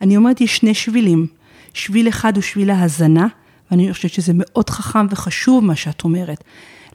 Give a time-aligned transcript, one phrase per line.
[0.00, 1.26] אני אומרת, יש שני שבילים.
[1.74, 3.26] שביל אחד הוא שביל ההזנה,
[3.70, 6.44] ואני חושבת שזה מאוד חכם וחשוב מה שאת אומרת.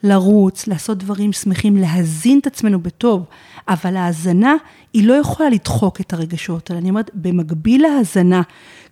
[0.02, 3.24] לרוץ, לעשות דברים שמחים, להזין את עצמנו בטוב,
[3.68, 4.54] אבל ההזנה,
[4.92, 6.80] היא לא יכולה לדחוק את הרגשות האלה.
[6.80, 8.42] אני אומרת, במקביל להזנה,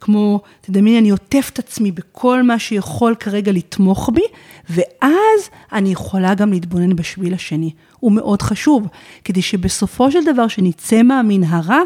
[0.00, 4.24] כמו, תדמייני, אני עוטף את עצמי בכל מה שיכול כרגע לתמוך בי,
[4.70, 7.70] ואז אני יכולה גם להתבונן בשביל השני.
[8.00, 8.86] הוא מאוד חשוב,
[9.24, 11.80] כדי שבסופו של דבר, שנצא מהמנהרה,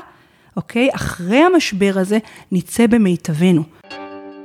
[0.58, 0.88] אוקיי?
[0.94, 2.18] אחרי המשבר הזה,
[2.52, 3.62] נצא במיטבנו.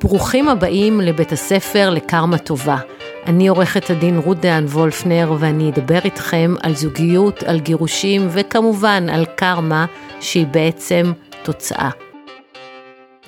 [0.03, 2.77] ברוכים הבאים לבית הספר לקרמה טובה.
[3.25, 9.25] אני עורכת הדין רות דהן וולפנר ואני אדבר איתכם על זוגיות, על גירושים וכמובן על
[9.25, 9.85] קרמה
[10.21, 11.11] שהיא בעצם
[11.43, 11.89] תוצאה.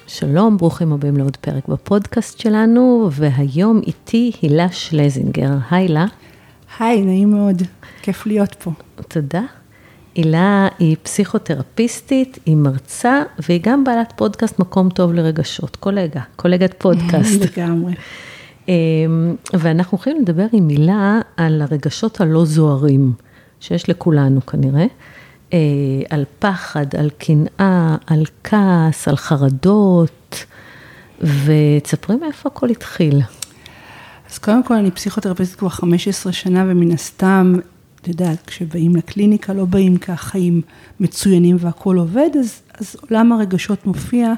[0.08, 5.50] שלום, ברוכים הבאים לעוד פרק בפודקאסט שלנו, והיום איתי הילה שלזינגר.
[5.70, 6.06] היי הילה.
[6.80, 7.62] היי, נעים מאוד,
[8.02, 8.72] כיף להיות פה.
[9.08, 9.42] תודה.
[10.16, 17.42] הילה היא פסיכותרפיסטית, היא מרצה, והיא גם בעלת פודקאסט מקום טוב לרגשות, קולגה, קולגת פודקאסט.
[17.58, 17.94] לגמרי.
[18.68, 23.14] אמ, ואנחנו הולכים לדבר עם הילה על הרגשות הלא זוהרים,
[23.60, 24.86] שיש לכולנו כנראה,
[25.54, 25.60] אה,
[26.10, 30.46] על פחד, על קנאה, על כעס, על חרדות,
[31.22, 33.22] ותספרי מאיפה הכל התחיל.
[34.32, 37.56] אז קודם כל, אני פסיכותרפיסטית כבר 15 שנה, ומן הסתם,
[38.06, 40.62] את יודעת, כשבאים לקליניקה, לא באים כחיים
[41.00, 44.34] מצוינים והכול עובד, אז, אז עולם הרגשות מופיע,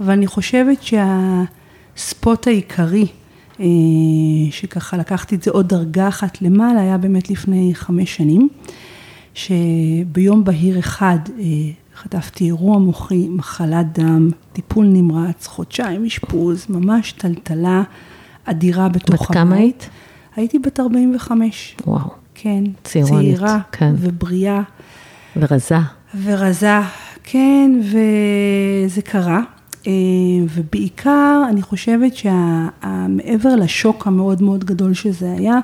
[0.00, 3.06] אבל אני חושבת שהספוט העיקרי,
[3.60, 3.66] אה,
[4.50, 8.48] שככה לקחתי את זה עוד דרגה אחת למעלה, היה באמת לפני חמש שנים,
[9.34, 11.44] שביום בהיר אחד אה,
[11.94, 17.82] חטפתי אירוע מוחי, מחלת דם, טיפול נמרץ, חודשיים אשפוז, ממש טלטלה
[18.44, 19.30] אדירה בתוך הבית.
[19.30, 19.90] בת כמה היית?
[20.36, 21.76] הייתי בת 45.
[21.86, 22.21] וואו.
[22.42, 22.64] כן.
[22.84, 23.94] צעירונית, צעירה כן.
[23.98, 24.62] ובריאה.
[25.36, 25.76] ורזה.
[26.22, 26.78] ורזה,
[27.22, 29.40] כן, וזה קרה.
[29.86, 29.92] אה,
[30.54, 35.54] ובעיקר, אני חושבת שמעבר לשוק המאוד מאוד גדול שזה היה,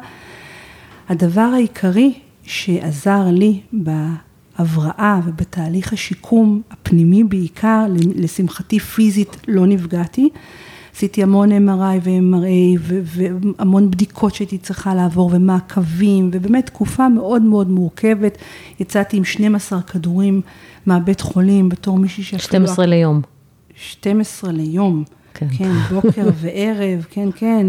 [1.09, 10.29] הדבר העיקרי שעזר לי בהבראה ובתהליך השיקום הפנימי בעיקר, לשמחתי פיזית לא נפגעתי.
[10.99, 18.39] עשיתי המון MRI ו-MRA והמון בדיקות שהייתי צריכה לעבור ומעקבים, ובאמת תקופה מאוד מאוד מורכבת.
[18.81, 20.41] יצאתי עם 12 כדורים
[20.87, 22.43] מהבית חולים בתור מישהי שאפילו...
[22.43, 23.21] 12 ליום.
[23.77, 25.05] 12 ליום.
[25.35, 25.47] כן.
[25.59, 27.67] כן, בוקר וערב, כן, כן.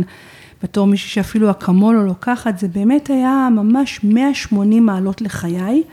[0.64, 5.84] בתור מישהי שאפילו אקמול לא לוקחת, זה באמת היה ממש 180 מעלות לחיי.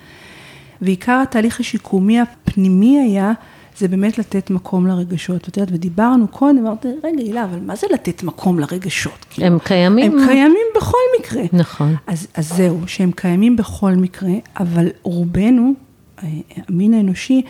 [0.83, 3.33] ועיקר התהליך השיקומי הפנימי היה,
[3.79, 5.45] זה באמת לתת מקום לרגשות.
[5.47, 9.27] ואת יודעת, ודיברנו קודם, אמרתי, רגע, הילה, אבל מה זה לתת מקום לרגשות?
[9.31, 10.19] כאילו, הם קיימים.
[10.19, 11.43] הם קיימים בכל מקרה.
[11.53, 11.95] נכון.
[12.07, 15.75] אז, אז זהו, שהם קיימים בכל מקרה, אבל רובנו,
[16.23, 16.29] אה,
[16.69, 17.43] המין האנושי,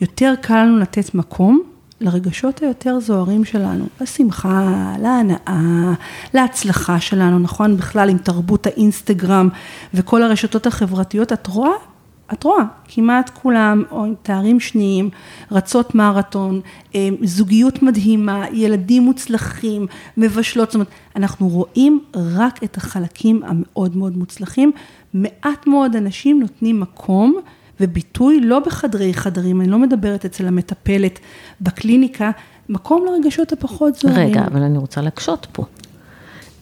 [0.00, 1.62] יותר קל לנו לתת מקום
[2.00, 5.92] לרגשות היותר זוהרים שלנו, לשמחה, להנאה,
[6.34, 7.76] להצלחה שלנו, נכון?
[7.76, 9.48] בכלל עם תרבות האינסטגרם
[9.94, 11.70] וכל הרשתות החברתיות, את רואה?
[12.32, 15.10] את רואה, כמעט כולם, או עם תארים שניים,
[15.50, 16.60] רצות מרתון,
[16.94, 24.16] אה, זוגיות מדהימה, ילדים מוצלחים, מבשלות, זאת אומרת, אנחנו רואים רק את החלקים המאוד מאוד
[24.16, 24.72] מוצלחים,
[25.14, 27.40] מעט מאוד אנשים נותנים מקום
[27.80, 31.18] וביטוי, לא בחדרי חדרים, אני לא מדברת אצל המטפלת
[31.60, 32.30] בקליניקה,
[32.68, 34.28] מקום לרגשות הפחות זוהרים.
[34.28, 35.64] רגע, אבל אני רוצה להקשות פה.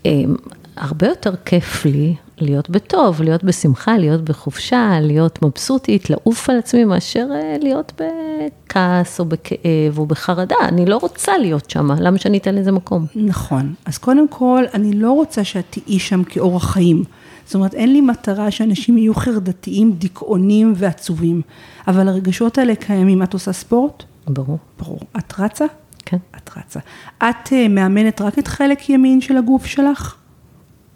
[0.04, 0.34] אמ,
[0.76, 6.84] הרבה יותר כיף לי להיות בטוב, להיות בשמחה, להיות בחופשה, להיות מבסוטית, לעוף על עצמי,
[6.84, 10.56] מאשר אה, להיות בכעס או בכאב או בחרדה.
[10.62, 13.06] אני לא רוצה להיות שם, למה שאני אתן לזה מקום?
[13.14, 13.74] נכון.
[13.84, 17.04] אז קודם כל, אני לא רוצה שאת תהיי שם כאורח חיים.
[17.46, 21.42] זאת אומרת, אין לי מטרה שאנשים יהיו חרדתיים, דיכאונים ועצובים,
[21.88, 23.22] אבל הרגשות האלה קיימים.
[23.22, 24.02] את עושה ספורט?
[24.28, 24.58] ברור.
[24.78, 25.00] ברור.
[25.18, 25.64] את רצה?
[26.04, 26.16] כן.
[26.36, 26.80] את רצה.
[27.18, 30.16] את uh, מאמנת רק את חלק ימין של הגוף שלך?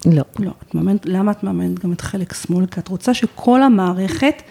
[0.06, 0.22] לא.
[0.38, 0.52] לא.
[0.68, 2.66] את מאמנת, למה את מאמנת גם את חלק שמאל?
[2.66, 4.42] כי את רוצה שכל המערכת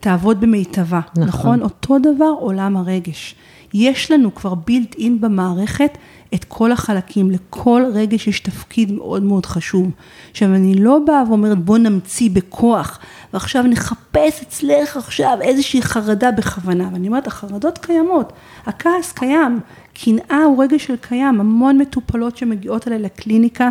[0.00, 1.00] תעבוד במיטבה.
[1.16, 1.28] נכון.
[1.28, 1.62] נכון?
[1.62, 3.34] אותו דבר עולם הרגש.
[3.74, 5.98] יש לנו כבר בילט אין במערכת
[6.34, 9.90] את כל החלקים, לכל רגש יש תפקיד מאוד מאוד חשוב.
[10.30, 12.98] עכשיו, אני לא באה ואומרת בוא נמציא בכוח,
[13.32, 18.32] ועכשיו נחפש אצלך עכשיו איזושהי חרדה בכוונה, ואני אומרת, החרדות קיימות,
[18.66, 19.60] הכעס קיים,
[19.94, 23.68] קנאה הוא רגש של קיים, המון מטופלות שמגיעות אליי לקליניקה,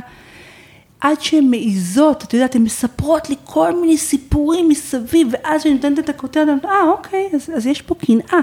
[1.02, 6.00] עד שהן מעיזות, את יודעת, הן מספרות לי כל מיני סיפורים מסביב, ואז אני נותנת
[6.00, 8.40] את הכותרת, אני אומרת, אה, אוקיי, אז, אז יש פה קנאה.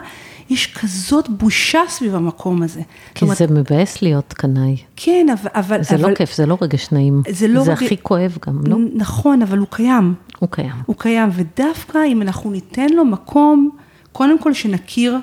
[0.51, 2.81] יש כזאת בושה סביב המקום הזה.
[3.15, 4.77] כי אומרת, זה מבאס להיות קנאי.
[4.97, 5.51] כן, אבל...
[5.55, 7.23] אבל זה אבל, לא כיף, זה לא רגש נעים.
[7.29, 7.83] זה לא זה רגש...
[7.83, 8.77] הכי כואב גם, לא?
[8.95, 10.15] נכון, אבל הוא קיים.
[10.39, 10.73] הוא קיים.
[10.87, 13.71] הוא קיים, ודווקא אם אנחנו ניתן לו מקום,
[14.13, 15.17] קודם כל שנכיר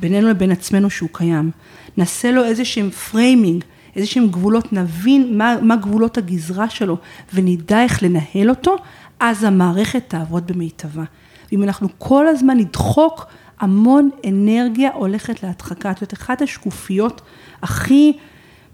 [0.00, 1.50] בינינו לבין עצמנו שהוא קיים.
[1.96, 3.64] נעשה לו איזה שהם framing,
[3.98, 6.96] איזה שהם גבולות, נבין מה, מה גבולות הגזרה שלו
[7.34, 8.76] ונדע איך לנהל אותו,
[9.20, 11.04] אז המערכת תעבוד במיטבה.
[11.52, 13.26] ואם אנחנו כל הזמן נדחוק,
[13.60, 15.92] המון אנרגיה הולכת להדחקה.
[15.92, 17.20] זאת אומרת, אחת השקופיות
[17.62, 18.12] הכי,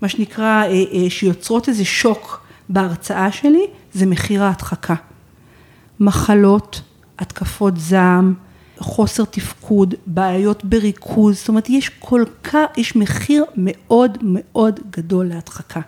[0.02, 4.94] מה שנקרא, אה, אה, שיוצרות איזה שוק בהרצאה שלי, זה מחיר ההדחקה.
[6.00, 6.82] מחלות,
[7.18, 8.34] התקפות זעם,
[8.78, 15.80] חוסר תפקוד, בעיות בריכוז, זאת אומרת, יש כל כך, יש מחיר מאוד מאוד גדול להדחקה.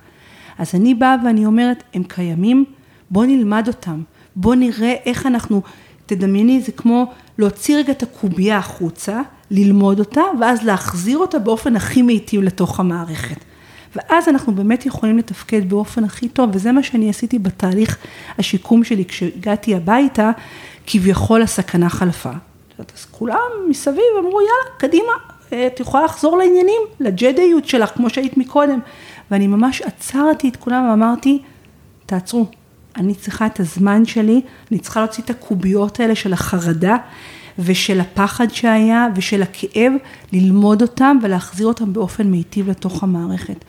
[0.59, 2.65] אז אני באה ואני אומרת, הם קיימים,
[3.11, 4.03] בואו נלמד אותם,
[4.37, 5.63] בואו נראה איך אנחנו,
[6.07, 12.03] תדמייני, זה כמו להוציא רגע את הקובייה החוצה, ללמוד אותה, ואז להחזיר אותה באופן הכי
[12.03, 13.45] מיטיב לתוך המערכת.
[13.97, 17.97] ואז אנחנו באמת יכולים לתפקד באופן הכי טוב, וזה מה שאני עשיתי בתהליך
[18.39, 20.31] השיקום שלי כשהגעתי הביתה,
[20.87, 22.33] כביכול הסכנה חלפה.
[22.79, 23.39] אז כולם
[23.69, 25.13] מסביב אמרו, יאללה, קדימה,
[25.53, 28.79] אה, את יכולה לחזור לעניינים, לג'דיות שלך, כמו שהיית מקודם.
[29.31, 31.43] ואני ממש עצרתי את כולם ואמרתי,
[32.07, 32.47] תעצרו,
[32.97, 34.41] אני צריכה את הזמן שלי,
[34.71, 36.97] אני צריכה להוציא את הקוביות האלה של החרדה
[37.59, 39.93] ושל הפחד שהיה ושל הכאב,
[40.33, 43.65] ללמוד אותם ולהחזיר אותם באופן מיטיב לתוך המערכת.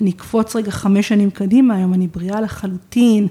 [0.00, 3.28] אני אקפוץ רגע חמש שנים קדימה, היום אני בריאה לחלוטין,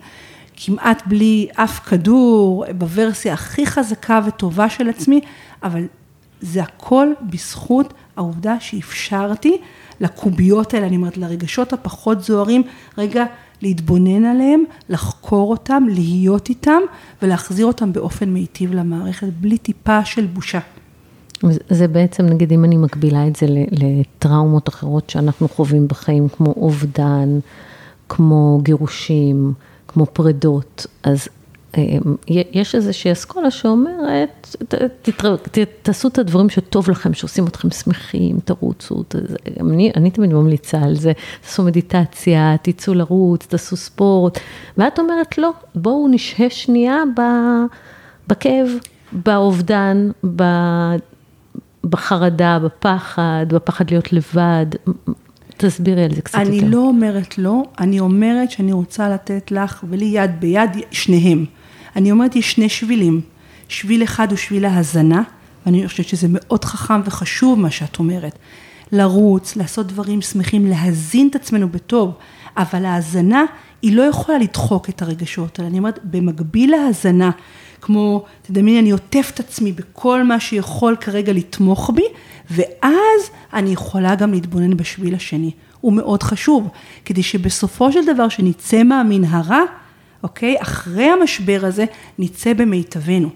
[0.65, 5.21] כמעט בלי אף כדור, בוורסיה הכי חזקה וטובה של עצמי,
[5.63, 5.83] אבל
[6.41, 9.57] זה הכל בזכות העובדה שאפשרתי
[9.99, 12.63] לקוביות האלה, אני אומרת, לרגשות הפחות זוהרים,
[12.97, 13.25] רגע
[13.61, 16.81] להתבונן עליהם, לחקור אותם, להיות איתם
[17.21, 20.59] ולהחזיר אותם באופן מיטיב למערכת, בלי טיפה של בושה.
[21.69, 27.39] זה בעצם, נגיד, אם אני מקבילה את זה לטראומות אחרות שאנחנו חווים בחיים, כמו אובדן,
[28.09, 29.53] כמו גירושים,
[29.93, 31.27] כמו פרדות, אז
[31.77, 31.83] אה,
[32.27, 34.55] יש איזושהי אסכולה שאומרת,
[35.81, 39.03] תעשו את הדברים שטוב לכם, שעושים אתכם שמחים, תרוצו,
[39.59, 41.11] אני, אני תמיד ממליצה על זה,
[41.41, 44.39] תעשו מדיטציה, תצאו לרוץ, תעשו ספורט,
[44.77, 46.97] ואת אומרת לא, בואו נשהה שנייה
[48.27, 48.67] בכאב,
[49.11, 50.11] באובדן,
[51.83, 54.65] בחרדה, בפחד, בפחד להיות לבד,
[55.61, 56.59] תסבירי על זה קצת אני יותר.
[56.59, 61.45] אני לא אומרת לא, אני אומרת שאני רוצה לתת לך ולי יד ביד, שניהם.
[61.95, 63.21] אני אומרת, יש שני שבילים.
[63.67, 65.23] שביל אחד הוא שביל ההזנה,
[65.65, 68.37] ואני חושבת שזה מאוד חכם וחשוב מה שאת אומרת.
[68.91, 72.11] לרוץ, לעשות דברים שמחים, להזין את עצמנו בטוב,
[72.57, 73.43] אבל ההזנה
[73.81, 75.69] היא לא יכולה לדחוק את הרגשות האלה.
[75.69, 77.31] אני אומרת, במקביל להזנה,
[77.81, 82.05] כמו, תדמייני, אני עוטף את עצמי בכל מה שיכול כרגע לתמוך בי,
[82.51, 85.51] ואז אני יכולה גם להתבונן בשביל השני.
[85.81, 86.68] הוא מאוד חשוב,
[87.06, 89.62] כדי שבסופו של דבר, שנצא מהמנהרה,
[90.24, 90.62] אוקיי?
[90.62, 91.86] אחרי המשבר הזה,
[92.19, 93.30] נצא במיטבנו.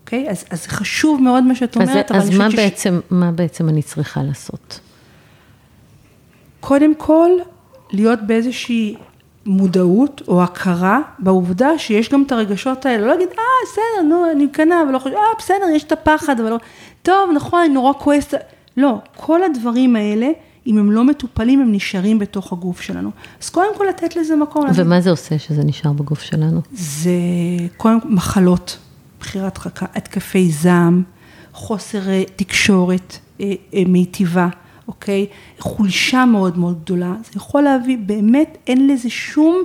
[0.00, 0.30] אוקיי?
[0.30, 2.54] אז, אז זה חשוב מאוד מה שאת אומרת, אז, אז מה, ש...
[2.54, 4.80] בעצם, מה בעצם אני צריכה לעשות?
[6.60, 7.30] קודם כל,
[7.92, 8.96] להיות באיזושהי
[9.46, 14.44] מודעות או הכרה בעובדה שיש גם את הרגשות האלה, לא להגיד, אה, בסדר, נו, אני
[14.44, 16.58] מקנאה, ולא חושב, אה, בסדר, יש את הפחד, אבל לא,
[17.02, 18.34] טוב, נכון, אני נורא כועסת,
[18.76, 20.28] לא, כל הדברים האלה,
[20.66, 23.10] אם הם לא מטופלים, הם נשארים בתוך הגוף שלנו.
[23.42, 24.66] אז קודם כל לתת לזה מקום.
[24.74, 26.60] ומה זה עושה שזה נשאר בגוף שלנו?
[26.72, 27.10] זה
[27.76, 28.78] קודם כל מחלות,
[29.20, 31.02] בחירת חכה, התקפי זעם,
[31.52, 34.48] חוסר אה, תקשורת אה, אה, מיטיבה.
[34.88, 35.26] אוקיי?
[35.58, 39.62] חולשה מאוד מאוד גדולה, זה יכול להביא, באמת אין לזה שום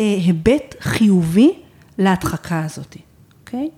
[0.00, 1.52] אה, היבט חיובי
[1.98, 2.96] להדחקה הזאת,
[3.40, 3.70] אוקיי?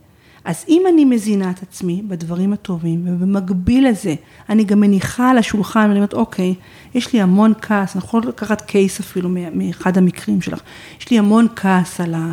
[0.48, 4.14] אז אם אני מזינה את עצמי בדברים הטובים, ובמקביל לזה,
[4.48, 6.54] אני גם מניחה על השולחן, ואני אומרת, אוקיי,
[6.94, 10.60] יש לי המון כעס, אני יכולה לקחת case אפילו מאחד המקרים שלך,
[11.00, 12.32] יש לי המון כעס על ה...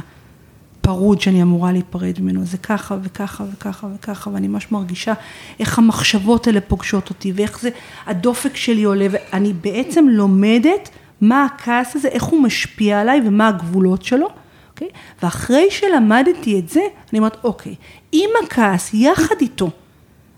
[0.81, 5.13] פרוד שאני אמורה להיפרד ממנו, זה ככה וככה וככה וככה, ואני ממש מרגישה
[5.59, 7.69] איך המחשבות האלה פוגשות אותי, ואיך זה,
[8.05, 10.89] הדופק שלי עולה, ואני בעצם לומדת
[11.21, 14.27] מה הכעס הזה, איך הוא משפיע עליי ומה הגבולות שלו,
[14.75, 14.89] אוקיי?
[15.23, 17.75] ואחרי שלמדתי את זה, אני אומרת, אוקיי,
[18.11, 19.69] עם הכעס, יחד איתו,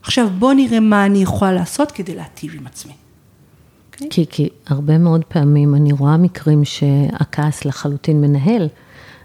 [0.01, 2.91] עכשיו בוא נראה מה אני יכולה לעשות כדי להטיב עם עצמי.
[2.91, 2.95] Okay?
[3.93, 4.07] אוקיי?
[4.09, 8.67] כי, כי הרבה מאוד פעמים אני רואה מקרים שהכעס לחלוטין מנהל.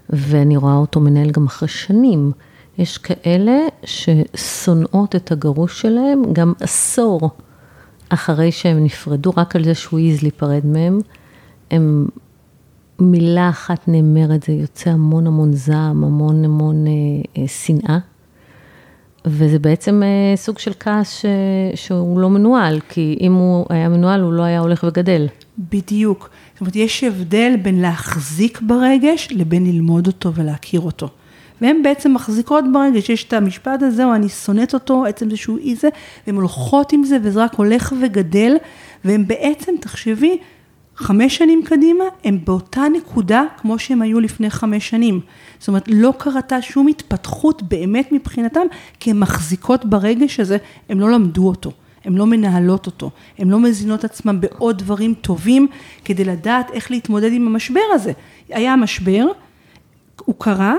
[0.09, 2.31] ואני רואה אותו מנהל גם אחרי שנים.
[2.77, 7.29] יש כאלה ששונאות את הגרוש שלהם גם עשור
[8.09, 10.99] אחרי שהם נפרדו, רק על זה שהוא העז להיפרד מהם.
[11.71, 12.07] הם,
[13.03, 16.91] מילה אחת נאמרת, זה יוצא המון המון זעם, המון המון אה,
[17.37, 17.99] אה, שנאה.
[19.25, 21.25] וזה בעצם אה, סוג של כעס ש...
[21.75, 25.27] שהוא לא מנוהל, כי אם הוא היה מנוהל, הוא לא היה הולך וגדל.
[25.57, 26.29] בדיוק.
[26.53, 31.09] זאת אומרת, יש הבדל בין להחזיק ברגש לבין ללמוד אותו ולהכיר אותו.
[31.61, 35.57] והן בעצם מחזיקות ברגש, יש את המשפט הזה, או אני שונאת אותו, עצם זה שהוא
[35.57, 35.89] אי זה,
[36.27, 38.55] והן הולכות עם זה, וזה רק הולך וגדל,
[39.05, 40.37] והם בעצם, תחשבי,
[40.95, 45.19] חמש שנים קדימה, הם באותה נקודה כמו שהם היו לפני חמש שנים.
[45.59, 48.65] זאת אומרת, לא קרתה שום התפתחות באמת מבחינתם,
[48.99, 50.57] כי הן מחזיקות ברגש הזה,
[50.89, 51.71] הם לא למדו אותו.
[52.05, 55.67] הן לא מנהלות אותו, הן לא מזינות עצמן בעוד דברים טובים
[56.05, 58.11] כדי לדעת איך להתמודד עם המשבר הזה.
[58.49, 59.25] היה משבר,
[60.25, 60.75] הוא קרה,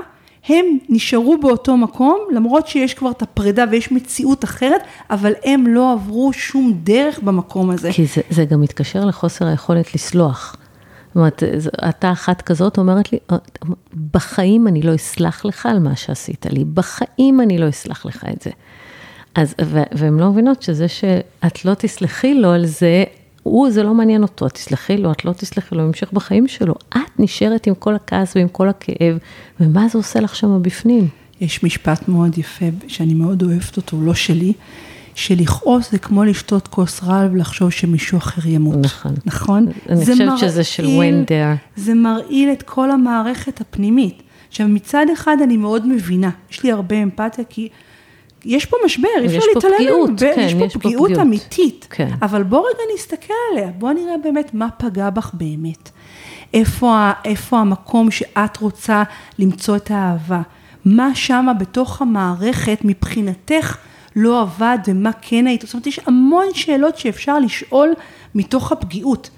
[0.47, 5.93] הם נשארו באותו מקום, למרות שיש כבר את הפרידה ויש מציאות אחרת, אבל הם לא
[5.93, 7.91] עברו שום דרך במקום הזה.
[7.91, 10.55] כי זה, זה גם מתקשר לחוסר היכולת לסלוח.
[11.07, 11.43] זאת אומרת,
[11.89, 13.19] אתה אחת כזאת אומרת לי,
[14.11, 18.41] בחיים אני לא אסלח לך על מה שעשית לי, בחיים אני לא אסלח לך את
[18.41, 18.49] זה.
[19.35, 19.55] אז,
[19.91, 23.03] והן לא מבינות שזה שאת לא תסלחי לו על זה,
[23.45, 26.73] הוא, זה לא מעניין אותו, תסלחי לו, את לא תסלחי לו, הוא ימשיך בחיים שלו.
[26.89, 29.17] את נשארת עם כל הכעס ועם כל הכאב,
[29.59, 31.07] ומה זה עושה לך שם בפנים?
[31.41, 34.53] יש משפט מאוד יפה, שאני מאוד אוהבת אותו, לא שלי,
[35.15, 38.77] שלכעוס זה כמו לשתות כוס רעל ולחשוב שמישהו אחר ימות.
[38.79, 39.13] נכון.
[39.25, 39.67] נכון?
[39.89, 41.53] אני חושבת מרעיל, שזה של ונדר.
[41.75, 44.23] זה מרעיל את כל המערכת הפנימית.
[44.49, 47.69] עכשיו, מצד אחד אני מאוד מבינה, יש לי הרבה אמפתיה, כי
[48.45, 51.87] יש פה משבר, אי אפשר להתעלם, פגיעות, כן, יש פה יש פגיעות פה פגיעות אמיתית,
[51.89, 52.09] כן.
[52.21, 55.89] אבל בוא רגע נסתכל עליה, בוא נראה באמת מה פגע בך באמת.
[56.53, 59.03] איפה, איפה המקום שאת רוצה
[59.39, 60.41] למצוא את האהבה?
[60.85, 63.77] מה שמה בתוך המערכת מבחינתך
[64.15, 65.61] לא עבד ומה כן היית?
[65.61, 67.93] זאת אומרת, יש המון שאלות שאפשר לשאול
[68.35, 69.29] מתוך הפגיעות.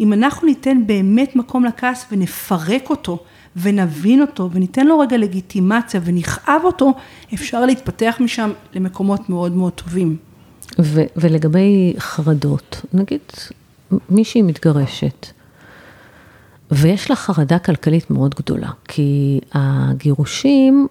[0.00, 3.18] אם אנחנו ניתן באמת מקום לכעס ונפרק אותו,
[3.56, 6.92] ונבין אותו וניתן לו רגע לגיטימציה ונכאב אותו,
[7.34, 10.16] אפשר להתפתח משם למקומות מאוד מאוד טובים.
[10.78, 13.20] ו- ולגבי חרדות, נגיד
[14.10, 15.26] מישהי מתגרשת,
[16.70, 20.86] ויש לה חרדה כלכלית מאוד גדולה, כי הגירושים,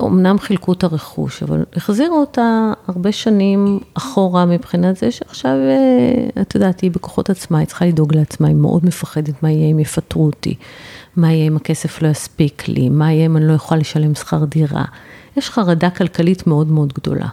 [0.00, 6.54] אמנם חילקו את הרכוש, אבל החזירו אותה הרבה שנים אחורה מבחינת זה שעכשיו, אה, את
[6.54, 10.26] יודעת, היא בכוחות עצמה, היא צריכה לדאוג לעצמה, היא מאוד מפחדת מה יהיה אם יפטרו
[10.26, 10.54] אותי.
[11.16, 14.44] מה יהיה אם הכסף לא יספיק לי, מה יהיה אם אני לא אוכל לשלם שכר
[14.44, 14.84] דירה.
[15.36, 17.28] יש חרדה כלכלית מאוד מאוד גדולה.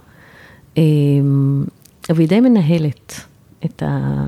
[0.78, 1.64] אמ,
[2.10, 3.22] והיא די מנהלת
[3.66, 4.24] את, ה,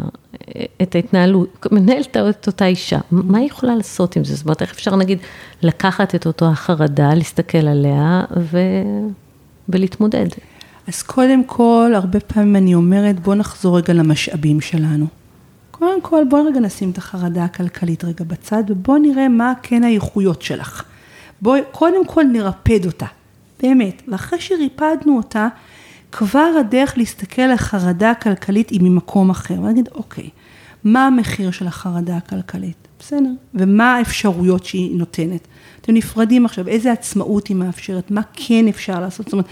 [0.82, 3.00] את ההתנהלות, מנהלת את אותה אישה.
[3.12, 4.36] מה היא יכולה לעשות עם זה?
[4.36, 5.18] זאת אומרת, איך אפשר נגיד
[5.62, 8.58] לקחת את אותו החרדה, להסתכל עליה ו...
[9.70, 10.28] ולהתמודד?
[10.88, 15.06] אז קודם כל, הרבה פעמים אני אומרת, בוא נחזור רגע למשאבים שלנו.
[15.80, 20.42] קודם כל, בואי רגע נשים את החרדה הכלכלית רגע בצד, ובואי נראה מה כן האיכויות
[20.42, 20.84] שלך.
[21.42, 23.06] בואי, קודם כל נרפד אותה,
[23.64, 24.02] באמת.
[24.08, 25.48] ואחרי שריפדנו אותה,
[26.12, 29.54] כבר הדרך להסתכל על החרדה הכלכלית היא ממקום אחר.
[29.54, 30.30] ונגיד, אוקיי,
[30.84, 32.88] מה המחיר של החרדה הכלכלית?
[33.00, 33.30] בסדר.
[33.54, 35.48] ומה האפשרויות שהיא נותנת?
[35.82, 38.12] אתם נפרדים עכשיו, איזה עצמאות היא מאפשרת?
[38.12, 39.26] מה כן אפשר לעשות?
[39.26, 39.48] זאת אומרת,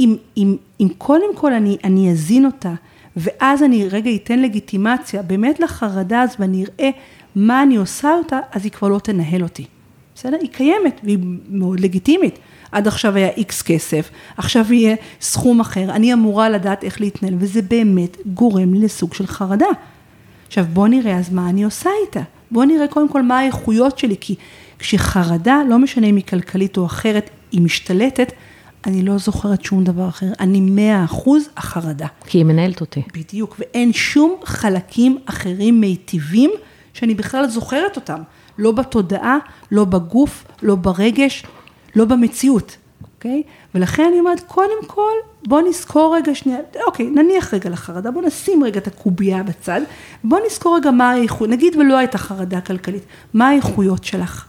[0.00, 2.74] אם, אם, אם קודם כל אני, אני אזין אותה,
[3.16, 6.90] ואז אני רגע אתן לגיטימציה באמת לחרדה הזו ואני אראה
[7.36, 9.66] מה אני עושה אותה, אז היא כבר לא תנהל אותי.
[10.14, 10.36] בסדר?
[10.40, 12.38] היא קיימת והיא מאוד לגיטימית.
[12.72, 17.62] עד עכשיו היה איקס כסף, עכשיו יהיה סכום אחר, אני אמורה לדעת איך להתנהל, וזה
[17.62, 19.66] באמת גורם לי לסוג של חרדה.
[20.46, 22.20] עכשיו בוא נראה אז מה אני עושה איתה.
[22.50, 24.34] בוא נראה קודם כל מה האיכויות שלי, כי
[24.78, 28.32] כשחרדה, לא משנה אם היא כלכלית או אחרת, היא משתלטת,
[28.86, 32.06] אני לא זוכרת שום דבר אחר, אני מאה אחוז החרדה.
[32.26, 33.02] כי היא מנהלת אותי.
[33.14, 36.50] בדיוק, ואין שום חלקים אחרים מיטיבים
[36.94, 38.22] שאני בכלל זוכרת אותם.
[38.58, 39.38] לא בתודעה,
[39.70, 41.44] לא בגוף, לא ברגש,
[41.96, 43.42] לא במציאות, אוקיי?
[43.74, 45.12] ולכן אני אומרת, קודם כל,
[45.46, 49.80] בוא נזכור רגע שנייה, אוקיי, נניח רגע לחרדה, בוא נשים רגע את הקובייה בצד,
[50.24, 53.02] בוא נזכור רגע מה האיכות, נגיד ולא הייתה חרדה כלכלית,
[53.34, 54.46] מה האיכויות שלך,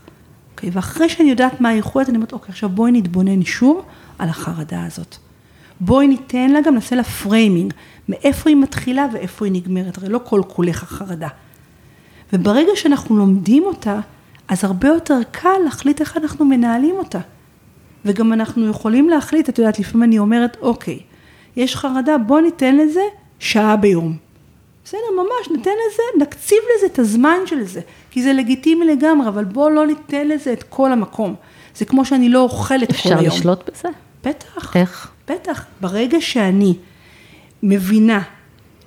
[0.52, 0.70] אוקיי?
[0.74, 3.86] ואחרי שאני יודעת מה האיכויות, אני אומרת, אוקיי, עכשיו בואי נתבונן שוב
[4.20, 5.16] על החרדה הזאת.
[5.80, 7.74] בואי ניתן לה גם, נעשה לה framing,
[8.10, 11.28] מאיפה היא מתחילה ואיפה היא נגמרת, הרי לא כל כולך החרדה.
[12.34, 14.00] וברגע שאנחנו לומדים אותה,
[14.48, 17.20] אז הרבה יותר קל להחליט איך אנחנו מנהלים אותה.
[18.06, 21.00] וגם אנחנו יכולים להחליט, את יודעת, לפעמים אני אומרת, אוקיי,
[21.56, 23.02] יש חרדה, בוא ניתן לזה
[23.40, 24.18] שעה ביום.
[24.86, 29.44] בסדר, ממש, ניתן לזה, נקציב לזה את הזמן של זה, כי זה לגיטימי לגמרי, אבל
[29.44, 31.36] בוא לא ניתן לזה את כל המקום.
[31.76, 33.20] זה כמו שאני לא אוכלת כל היום.
[33.20, 33.90] אפשר לשלוט בזה?
[34.24, 34.76] בטח.
[34.76, 35.12] איך?
[35.30, 35.66] בטח.
[35.82, 36.74] ברגע שאני
[37.64, 38.22] מבינה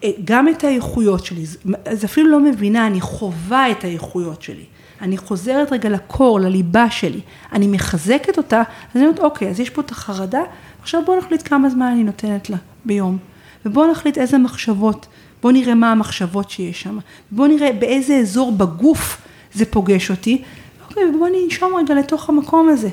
[0.04, 1.44] אה, גם את האיכויות שלי,
[1.84, 4.64] אז אפילו לא מבינה, אני חווה את האיכויות שלי.
[5.00, 7.20] אני חוזרת רגע לקור, לליבה שלי,
[7.52, 10.40] אני מחזקת אותה, אז אני אומרת, אוקיי, אז יש פה את החרדה,
[10.82, 13.18] עכשיו בואו נחליט כמה זמן אני נותנת לה ביום.
[13.66, 15.06] ובואו נחליט איזה מחשבות,
[15.42, 16.98] בואו נראה מה המחשבות שיש שם,
[17.30, 19.22] בואו נראה באיזה אזור בגוף
[19.54, 20.42] זה פוגש אותי,
[20.88, 22.88] אוקיי, ובואו ננשום רגע לתוך המקום הזה.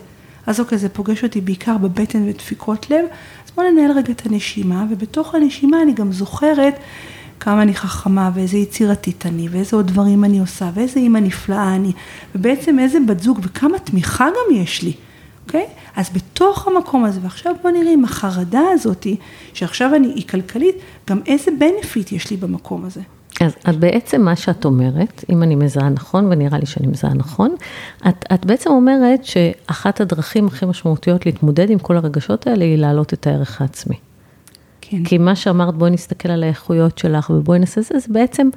[0.48, 3.06] אז אוקיי, זה פוגש אותי בעיקר בבטן ודפיקות לב,
[3.46, 6.76] אז בואו ננהל רגע את הנשימה, ובתוך הנשימה אני גם זוכרת
[7.40, 11.92] כמה אני חכמה ואיזה יצירתית אני, ואיזה עוד דברים אני עושה, ואיזה אימא נפלאה אני,
[12.36, 14.94] ובעצם איזה בת זוג, וכמה תמיכה גם יש לי,
[15.46, 15.66] אוקיי?
[15.96, 19.16] אז בתוך המקום הזה, ועכשיו בוא נראה עם החרדה הזאתי,
[19.54, 20.76] שעכשיו אני, היא כלכלית,
[21.10, 23.02] גם איזה בנפיט יש לי במקום הזה.
[23.46, 27.56] אז את בעצם מה שאת אומרת, אם אני מזהה נכון, ונראה לי שאני מזהה נכון,
[28.08, 33.14] את, את בעצם אומרת שאחת הדרכים הכי משמעותיות להתמודד עם כל הרגשות האלה היא להעלות
[33.14, 33.96] את הערך העצמי.
[34.82, 35.04] כן.
[35.04, 38.50] כי מה שאמרת, בואי נסתכל על האיכויות שלך ובואי נעשה זה, זה בעצם,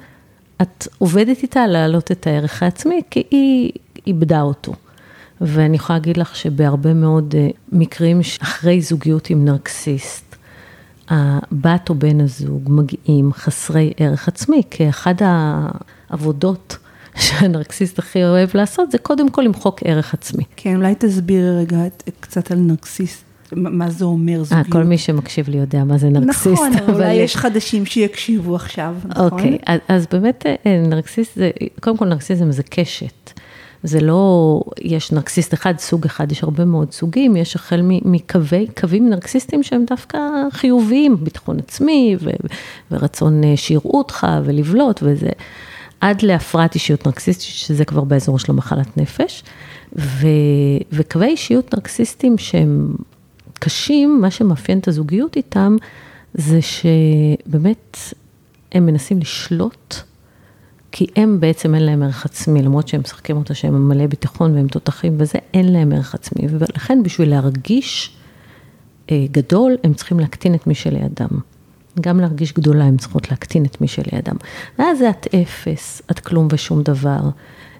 [0.61, 3.71] את עובדת איתה להעלות את הערך העצמי, כי היא
[4.07, 4.73] איבדה אותו.
[5.41, 10.26] ואני יכולה להגיד לך שבהרבה מאוד אה, מקרים אחרי זוגיות עם נרקסיסט,
[11.09, 15.21] הבת או בן הזוג מגיעים חסרי ערך עצמי, כי אחת
[16.09, 16.77] העבודות
[17.15, 20.43] שהנרקסיסט הכי אוהב לעשות, זה קודם כל למחוק ערך עצמי.
[20.55, 21.77] כן, אולי תסבירי רגע
[22.19, 23.23] קצת על נרקסיסט.
[23.51, 24.67] מה זה אומר זוגיות?
[24.67, 26.47] 아, כל מי שמקשיב לי יודע מה זה נרקסיסט.
[26.47, 29.25] נכון, אבל אולי יש חדשים שיקשיבו עכשיו, נכון?
[29.25, 33.31] אוקיי, אז, באמת אה, נרקסיסט זה, קודם כל נרקסיזם זה קשת.
[33.83, 39.09] זה לא, יש נרקסיסט אחד, סוג אחד, יש הרבה מאוד סוגים, יש החל מקווי, קווים
[39.09, 40.17] נרקסיסטיים שהם דווקא
[40.51, 42.29] חיוביים, ביטחון עצמי ו,
[42.91, 45.29] ורצון אה, שיראו אותך ולבלוט וזה,
[46.01, 49.43] עד להפרעת אישיות נרקסיסטית, שזה כבר באזור של המחלת נפש,
[49.95, 50.27] ו,
[50.91, 52.95] וקווי אישיות נרקסיסטיים שהם
[53.53, 55.77] קשים, מה שמאפיין את הזוגיות איתם,
[56.33, 57.97] זה שבאמת
[58.71, 59.95] הם מנסים לשלוט
[60.97, 64.67] כי הם בעצם אין להם ערך עצמי, למרות שהם משחקים אותה שהם מלא ביטחון והם
[64.67, 66.47] תותחים וזה, אין להם ערך עצמי.
[66.49, 68.17] ולכן בשביל להרגיש
[69.11, 71.27] אה, גדול, הם צריכים להקטין את מי שלידם.
[72.01, 74.35] גם להרגיש גדולה, הם צריכות להקטין את מי שלידם.
[74.79, 77.21] ואז את אפס, את כלום ושום דבר.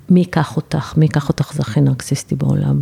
[0.09, 2.81] מי ייקח אותך, מי ייקח אותך, זה הכי נרקסיסטי בעולם.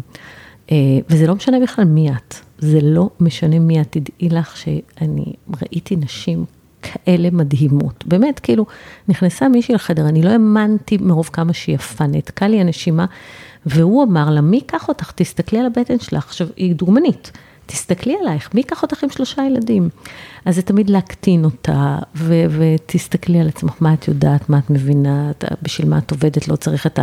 [0.72, 0.77] אה,
[1.10, 2.36] וזה לא משנה בכלל מי את.
[2.60, 3.98] זה לא משנה מי את.
[3.98, 6.46] תדעי לך שאני ראיתי נשים
[6.86, 8.04] כאלה מדהימות.
[8.08, 8.65] באמת, כאילו,
[9.08, 13.06] נכנסה מישהי לחדר, אני לא האמנתי מרוב כמה שהיא יפה, נעתקה לי הנשימה,
[13.65, 15.12] והוא אמר לה, מי ייקח אותך?
[15.16, 16.25] תסתכלי על הבטן שלך.
[16.25, 17.31] עכשיו, היא דוגמנית.
[17.66, 19.90] תסתכלי עלייך, מי ייקח אותך עם שלושה ילדים?
[20.46, 25.31] אז זה תמיד להקטין אותה, ו- ותסתכלי על עצמך, מה את יודעת, מה את מבינה,
[25.62, 27.00] בשביל מה את עובדת, לא צריך את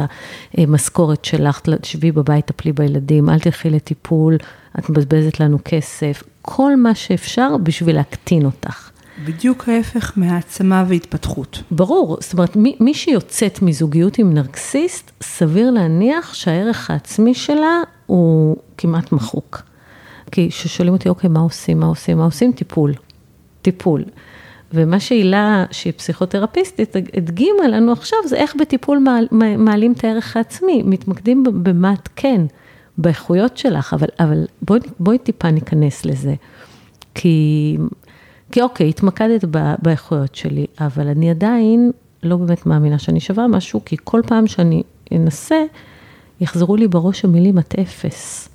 [0.55, 4.37] המשכורת שלך, תשבי בבית, תפלי בילדים, אל תלכי לטיפול,
[4.79, 8.92] את מבזבזת לנו כסף, כל מה שאפשר בשביל להקטין אותך.
[9.25, 11.63] בדיוק ההפך מהעצמה והתפתחות.
[11.71, 18.57] ברור, זאת אומרת, מי, מי שיוצאת מזוגיות עם נרקסיסט, סביר להניח שהערך העצמי שלה הוא
[18.79, 19.63] כמעט מחוק.
[20.31, 22.53] כי כששואלים אותי, אוקיי, מה עושים, מה עושים, מה עושים?
[22.53, 22.95] טיפול.
[23.63, 24.05] טיפול.
[24.75, 30.83] ומה שהילה, שהיא פסיכותרפיסטית, הדגימה לנו עכשיו, זה איך בטיפול מעל, מעלים את הערך העצמי,
[30.85, 32.41] מתמקדים במה את כן,
[32.99, 36.35] באיכויות שלך, אבל, אבל בואי, בואי טיפה ניכנס לזה.
[37.15, 37.77] כי
[38.53, 39.45] כי אוקיי, התמקדת
[39.83, 41.91] באיכויות שלי, אבל אני עדיין
[42.23, 45.63] לא באמת מאמינה שאני שווה משהו, כי כל פעם שאני אנסה,
[46.41, 48.49] יחזרו לי בראש המילים, את אפס.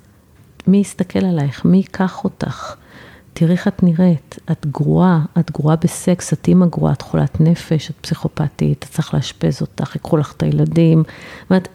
[0.66, 1.64] מי יסתכל עלייך?
[1.64, 2.74] מי ייקח אותך?
[3.32, 7.90] תראי איך את נראית, את גרועה, את גרועה בסקס, את אימא גרועה, את חולת נפש,
[7.90, 11.02] את פסיכופתית, את צריך לאשפז אותך, ייקחו לך את הילדים.
[11.50, 11.68] אומרת,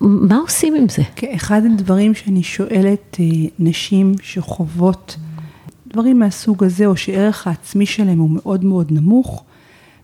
[0.00, 1.02] מה עושים עם זה?
[1.34, 3.26] אחד הדברים שאני שואלת אה,
[3.58, 5.16] נשים שחוות
[5.92, 9.44] דברים מהסוג הזה, או שערך העצמי שלהם הוא מאוד מאוד נמוך,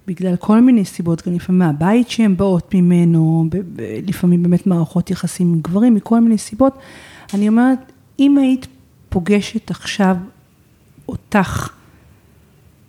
[0.07, 3.49] בגלל כל מיני סיבות, גם לפעמים מהבית שהן באות ממנו,
[4.07, 6.79] לפעמים באמת מערכות יחסים עם גברים, מכל מיני סיבות.
[7.35, 8.67] אני אומרת, אם היית
[9.09, 10.17] פוגשת עכשיו
[11.09, 11.69] אותך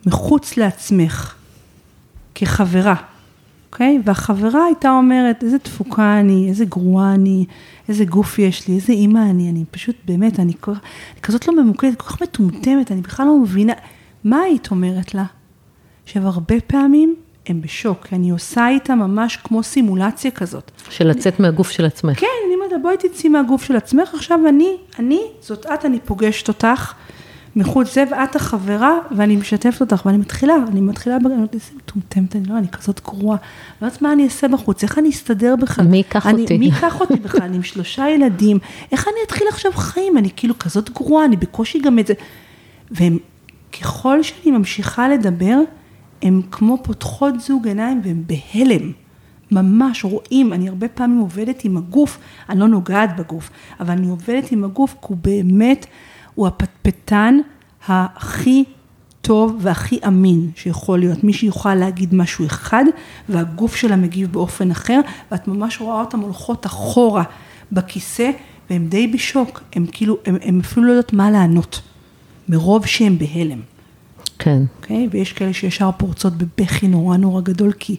[0.05, 1.35] מחוץ לעצמך,
[2.35, 2.95] כחברה,
[3.71, 3.99] אוקיי?
[4.05, 7.45] והחברה הייתה אומרת, איזה תפוקה אני, איזה גרועה אני,
[7.89, 11.63] איזה גוף יש לי, איזה אימא אני, אני פשוט, באמת, אני, כל, אני כזאת לא
[11.63, 13.73] ממוקדת, כל כך מטומטמת, אני בכלל לא מבינה.
[14.23, 15.25] מה היית אומרת לה?
[16.03, 17.15] עכשיו, הרבה פעמים
[17.47, 20.71] הם בשוק, כי אני עושה איתה ממש כמו סימולציה כזאת.
[20.89, 22.19] של לצאת אני, מהגוף של עצמך.
[22.19, 26.47] כן, אני אומרת, בואי תצאי מהגוף של עצמך, עכשיו אני, אני, זאת את, אני פוגשת
[26.47, 26.93] אותך.
[27.55, 32.35] מחוץ זה, ואת החברה, ואני משתפת אותך, ואני מתחילה, אני מתחילה, אני אומרת, איזה מטומטמת,
[32.35, 33.38] אני לא, אני כזאת גרועה,
[33.81, 35.85] לא יודעת מה אני אעשה בחוץ, איך אני אסתדר בכלל?
[35.85, 36.57] מי ייקח אותי?
[36.57, 37.41] מי ייקח אותי בכלל?
[37.41, 38.57] אני עם שלושה ילדים,
[38.91, 40.17] איך אני אתחיל עכשיו חיים?
[40.17, 42.13] אני כאילו כזאת גרועה, אני בקושי גם את זה.
[42.91, 43.17] והם,
[43.81, 45.57] ככל שאני ממשיכה לדבר,
[46.21, 48.91] הם כמו פותחות זוג עיניים והם בהלם.
[49.51, 52.17] ממש רואים, אני הרבה פעמים עובדת עם הגוף,
[52.49, 55.85] אני לא נוגעת בגוף, אבל אני עובדת עם הגוף, כי הוא באמת...
[56.39, 57.38] הוא הפטפטן
[57.88, 58.63] הכי
[59.21, 61.23] טוב והכי אמין שיכול להיות.
[61.23, 62.86] מי שיוכל להגיד משהו אחד,
[63.30, 64.99] והגוף שלה מגיב באופן אחר,
[65.32, 67.23] ואת ממש רואה אותם הולכות אחורה
[67.71, 68.32] בכיסא,
[68.69, 71.82] והם די בשוק, הם כאילו, הם אפילו לא יודעות מה לענות,
[72.49, 73.60] מרוב שהם בהלם.
[74.39, 74.62] כן.
[74.78, 75.08] אוקיי?
[75.12, 77.95] ויש כאלה שישר פורצות בבכי נורא נורא גדול, כי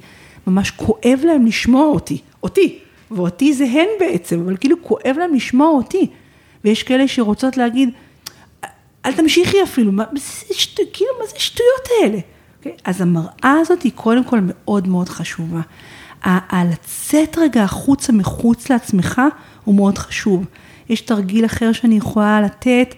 [0.47, 2.79] ממש כואב להם לשמוע אותי, אותי,
[3.11, 6.07] ואותי זה הן בעצם, אבל כאילו כואב להם לשמוע אותי.
[6.65, 7.89] ויש כאלה שרוצות להגיד,
[9.07, 12.19] אל תמשיכי אפילו, מה, זה שט, כאילו, מה זה השטויות האלה?
[12.19, 12.23] Okay?
[12.59, 12.73] אוקיי?
[12.85, 15.61] אז המראה הזאת היא קודם כל מאוד מאוד חשובה.
[16.23, 19.23] הלצאת רגע החוצה מחוץ לעצמך
[19.65, 20.45] הוא מאוד חשוב.
[20.89, 22.95] יש תרגיל אחר שאני יכולה לתת,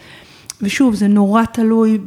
[0.63, 1.99] ושוב, זה נורא תלוי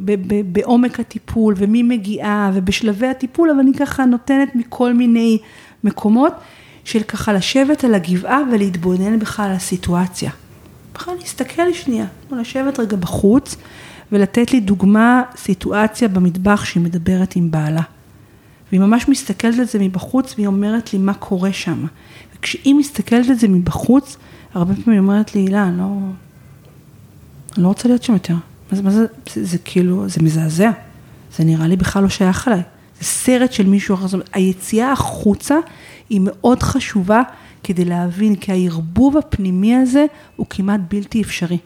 [0.52, 5.38] בעומק הטיפול ומי מגיעה ובשלבי הטיפול, אבל אני ככה נותנת מכל מיני
[5.84, 6.32] מקומות
[6.84, 10.30] של ככה לשבת על הגבעה ולהתבונן בכלל על הסיטואציה.
[10.94, 13.56] בכלל להסתכל שנייה, לשבת רגע בחוץ
[14.12, 17.82] ולתת לי דוגמה, סיטואציה במטבח שהיא מדברת עם בעלה.
[18.68, 21.86] והיא ממש מסתכלת על זה מבחוץ והיא אומרת לי מה קורה שם.
[22.38, 24.16] וכשהיא מסתכלת על זה מבחוץ,
[24.54, 25.84] הרבה פעמים היא אומרת לי, אני לא,
[27.56, 28.34] אני לא רוצה להיות שם יותר.
[28.70, 30.70] מה זה, מה זה, זה, זה כאילו, זה מזעזע.
[31.36, 32.62] זה נראה לי בכלל לא שייך אליי.
[32.98, 34.06] זה סרט של מישהו אחר.
[34.06, 35.56] זאת אומרת, היציאה החוצה
[36.10, 37.22] היא מאוד חשובה
[37.64, 41.58] כדי להבין, כי הערבוב הפנימי הזה הוא כמעט בלתי אפשרי.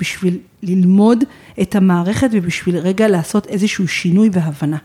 [0.00, 1.24] בשביל ללמוד
[1.62, 4.78] את המערכת ובשביל רגע לעשות איזשהו שינוי והבנה.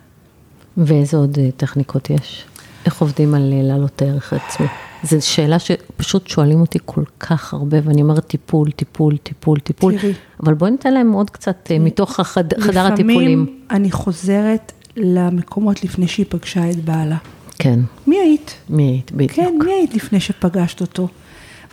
[0.77, 2.45] ואיזה עוד אה, טכניקות יש?
[2.85, 4.67] איך עובדים על אה, להעלות הערך העצמי?
[5.03, 9.97] זו שאלה שפשוט שואלים אותי כל כך הרבה, ואני אומרת טיפול, טיפול, טיפול, טיפול.
[9.99, 10.13] תראי.
[10.43, 13.43] אבל בואי ניתן להם עוד קצת אה, מתוך החד, חדר הטיפולים.
[13.43, 17.17] לפעמים אני חוזרת למקומות לפני שהיא פגשה את בעלה.
[17.59, 17.79] כן.
[18.07, 18.53] מי היית?
[18.69, 19.31] מי היית, בדיוק.
[19.31, 21.07] כן, מי היית לפני שפגשת אותו?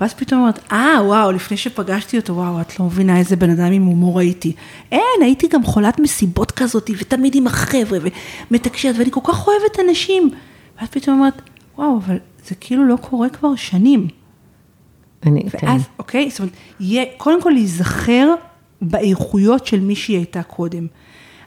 [0.01, 3.73] ואז פתאום אומרת, אה, וואו, לפני שפגשתי אותו, וואו, את לא מבינה איזה בן אדם
[3.73, 4.53] עם הומור הייתי.
[4.93, 7.99] אין, הייתי גם חולת מסיבות כזאת, ותמיד עם החבר'ה,
[8.51, 10.31] ומתקשרת, ואני כל כך אוהבת אנשים.
[10.81, 11.43] ואז פתאום אומרת,
[11.79, 14.09] וואו, אבל זה כאילו לא קורה כבר שנים.
[15.27, 15.91] אני, ואז, כן.
[15.99, 18.35] אוקיי, זאת אומרת, יהיה, קודם כל להיזכר
[18.83, 20.87] באיכויות של מי שהיא הייתה קודם.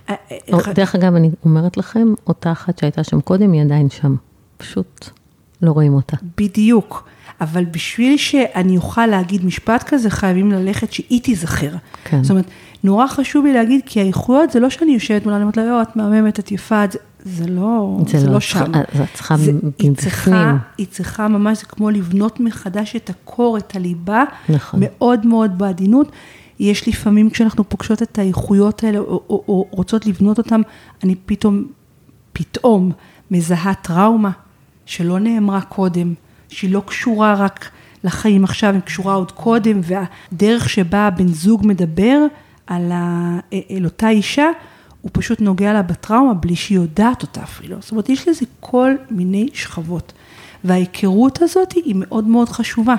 [0.09, 4.15] אה, אה, דרך אגב, אני אומרת לכם, אותה אחת שהייתה שם קודם, היא עדיין שם.
[4.57, 5.09] פשוט
[5.61, 6.17] לא רואים אותה.
[6.37, 7.07] בדיוק.
[7.43, 11.75] אבל בשביל שאני אוכל להגיד משפט כזה, חייבים ללכת שהיא תיזכר.
[12.03, 12.23] כן.
[12.23, 12.45] זאת אומרת,
[12.84, 15.82] נורא חשוב לי להגיד, כי האיכויות זה לא שאני יושבת מולה, אני אומרת לה, יואו,
[15.82, 18.71] את מהממת, את יפה, זה, זה לא, זה, זה לא, לא שם.
[18.93, 19.93] זה צריכה מבפנים.
[20.77, 24.79] היא צריכה ממש, זה כמו לבנות מחדש את הקור, את הליבה, נכון.
[24.84, 26.12] מאוד מאוד בעדינות.
[26.60, 30.62] יש לפעמים כשאנחנו פוגשות את האיכויות האלה, או, או, או רוצות לבנות אותן,
[31.03, 31.65] אני פתאום,
[32.34, 32.91] פתאום
[33.32, 34.32] מזהה טראומה
[34.86, 36.13] שלא נאמרה קודם.
[36.53, 37.69] שהיא לא קשורה רק
[38.03, 42.25] לחיים עכשיו, היא קשורה עוד קודם, והדרך שבה הבן זוג מדבר
[42.67, 43.39] על ה...
[43.53, 44.49] אל אותה אישה,
[45.01, 47.77] הוא פשוט נוגע לה בטראומה בלי שהיא יודעת אותה אפילו.
[47.81, 50.13] זאת אומרת, יש לזה כל מיני שכבות.
[50.63, 52.95] וההיכרות הזאת היא מאוד מאוד חשובה,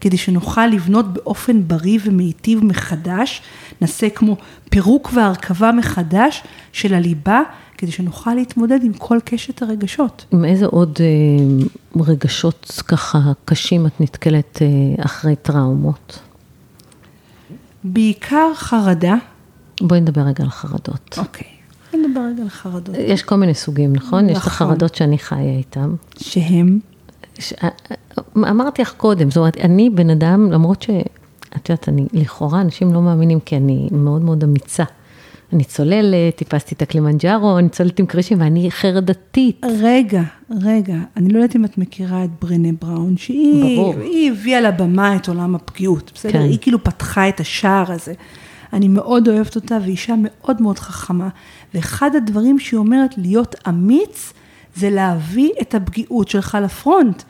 [0.00, 3.42] כדי שנוכל לבנות באופן בריא ומיטיב מחדש,
[3.80, 4.36] נעשה כמו
[4.70, 6.42] פירוק והרכבה מחדש
[6.72, 7.42] של הליבה,
[7.78, 10.24] כדי שנוכל להתמודד עם כל קשת הרגשות.
[10.30, 16.18] עם איזה עוד אה, רגשות ככה קשים את נתקלת אה, אחרי טראומות?
[17.84, 19.14] בעיקר חרדה.
[19.80, 21.18] בואי נדבר רגע על חרדות.
[21.18, 21.46] אוקיי,
[21.92, 22.96] בואי נדבר רגע על חרדות.
[22.98, 24.08] יש כל מיני סוגים, נכון?
[24.08, 24.30] נכון.
[24.30, 24.66] יש את נכון.
[24.66, 25.90] החרדות שאני חיה איתן.
[26.18, 26.78] שהם?
[27.38, 27.52] ש...
[27.52, 30.90] אה, אה, אמרתי לך קודם, זאת אומרת, אני בן אדם, למרות ש...
[31.56, 34.84] את יודעת, אני, לכאורה אנשים לא מאמינים כי אני מאוד מאוד אמיצה.
[35.52, 39.64] אני צוללת, טיפסתי את הקלימנג'ארו, אני צוללת עם קרישים ואני חרדתית.
[39.80, 40.22] רגע,
[40.62, 44.30] רגע, אני לא יודעת אם את מכירה את ברנה בראון, שהיא.
[44.32, 46.32] הביאה לבמה את עולם הפגיעות, בסדר?
[46.32, 46.40] כן.
[46.40, 48.12] היא כאילו פתחה את השער הזה.
[48.72, 51.28] אני מאוד אוהבת אותה, ואישה מאוד מאוד חכמה.
[51.74, 54.32] ואחד הדברים שהיא אומרת, להיות אמיץ,
[54.76, 57.22] זה להביא את הפגיעות שלך לפרונט.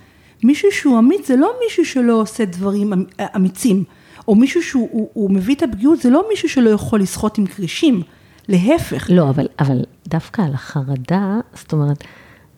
[0.45, 3.05] מישהו שהוא אמיץ זה לא מישהו שלא עושה דברים אמ,
[3.37, 3.85] אמיצים.
[4.29, 8.03] או מישהו שהוא מביא את הפגיעות, זה לא מישהו שלא יכול לשחות עם כרישים,
[8.49, 9.07] להפך.
[9.11, 12.05] לא, אבל, אבל דווקא על החרדה, זאת אומרת,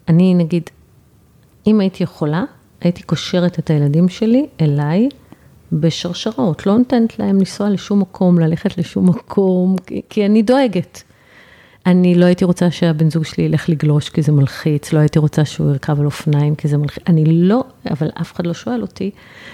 [0.08, 0.70] אני נגיד,
[1.66, 2.44] אם הייתי יכולה,
[2.80, 5.08] הייתי קושרת את הילדים שלי אליי
[5.72, 11.02] בשרשרות, לא נותנת להם לנסוע לשום מקום, ללכת לשום מקום, כי, כי אני דואגת.
[11.88, 15.44] אני לא הייתי רוצה שהבן זוג שלי ילך לגלוש כי זה מלחיץ, לא הייתי רוצה
[15.44, 19.10] שהוא ירכב על אופניים כי זה מלחיץ, אני לא, אבל אף אחד לא שואל אותי,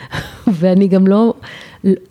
[0.59, 1.35] ואני גם לא,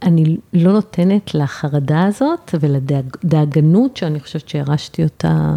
[0.03, 5.55] אני לא נותנת לחרדה הזאת ולדאגנות שאני חושבת שהרשתי אותה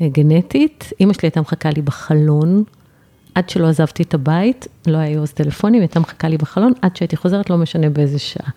[0.00, 0.92] אה, גנטית.
[1.00, 2.64] אימא שלי הייתה מחכה לי בחלון,
[3.34, 7.16] עד שלא עזבתי את הבית, לא היו אז טלפונים, הייתה מחכה לי בחלון, עד שהייתי
[7.16, 8.50] חוזרת, לא משנה באיזה שעה.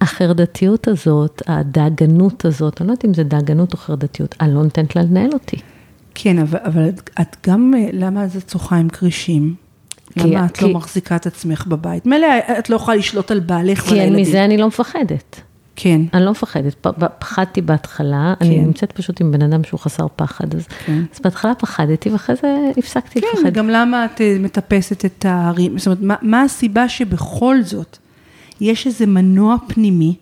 [0.00, 4.96] החרדתיות הזאת, הדאגנות הזאת, אני לא יודעת אם זה דאגנות או חרדתיות, אני לא נותנת
[4.96, 5.56] לה לנהל אותי.
[6.14, 6.88] כן, אבל, אבל
[7.20, 9.54] את גם, למה את צוחה עם כרישים?
[10.14, 12.06] כי, למה את לא כי, לא מחזיקה את עצמך בבית?
[12.06, 12.26] מילא
[12.58, 14.24] את לא יכולה לשלוט על בעלך ועל הילדים.
[14.24, 15.40] כי מזה אני לא מפחדת.
[15.76, 16.00] כן.
[16.14, 16.86] אני לא מפחדת,
[17.18, 18.64] פחדתי בהתחלה, אני כן.
[18.64, 21.02] נמצאת פשוט עם בן אדם שהוא חסר פחד, אז, כן.
[21.14, 23.52] אז בהתחלה פחדתי ואחרי זה הפסקתי כן, לפחד.
[23.52, 25.78] גם למה את אה, מטפסת את ההרים?
[25.78, 27.98] זאת אומרת, מה, מה הסיבה שבכל זאת
[28.60, 30.14] יש איזה מנוע פנימי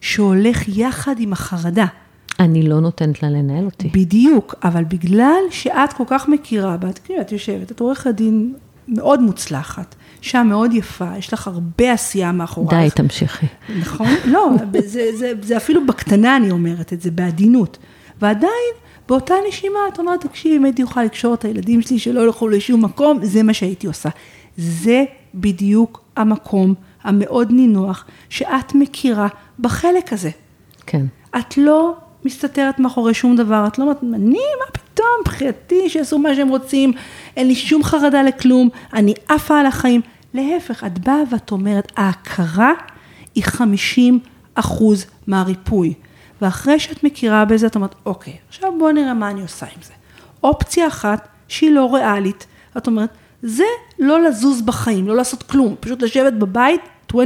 [0.00, 1.86] שהולך יחד עם החרדה?
[2.40, 3.88] אני לא נותנת לה לנהל אותי.
[3.88, 8.54] בדיוק, אבל בגלל שאת כל כך מכירה בה, תקראי, את יושבת, את עורכת דין
[8.88, 12.94] מאוד מוצלחת, אישה מאוד יפה, יש לך הרבה עשייה מאחורייך.
[12.96, 13.46] די, תמשיכי.
[13.80, 14.06] נכון?
[14.24, 14.50] לא,
[14.86, 17.78] זה, זה, זה אפילו בקטנה אני אומרת את זה, בעדינות.
[18.20, 18.74] ועדיין,
[19.08, 22.84] באותה נשימה, את אומרת, תקשיבי, אם הייתי יכולה לקשור את הילדים שלי שלא ילכו לשום
[22.84, 24.08] מקום, זה מה שהייתי עושה.
[24.56, 26.74] זה בדיוק המקום
[27.06, 30.30] המאוד נינוח שאת מכירה בחלק הזה.
[30.86, 31.06] כן.
[31.38, 36.34] את לא מסתתרת מאחורי שום דבר, את לא אומרת, אני, מה פתאום, בחייתי, שיעשו מה
[36.34, 36.92] שהם רוצים,
[37.36, 40.00] אין לי שום חרדה לכלום, אני עפה על החיים.
[40.34, 42.72] להפך, את באה ואת אומרת, ההכרה
[43.34, 44.18] היא 50
[44.54, 45.94] אחוז מהריפוי.
[46.42, 49.92] ואחרי שאת מכירה בזה, את אומרת, אוקיי, עכשיו בואו נראה מה אני עושה עם זה.
[50.42, 53.10] אופציה אחת, שהיא לא ריאלית, את אומרת,
[53.42, 53.64] זה
[53.98, 56.80] לא לזוז בחיים, לא לעשות כלום, פשוט לשבת בבית
[57.12, 57.16] 24/7.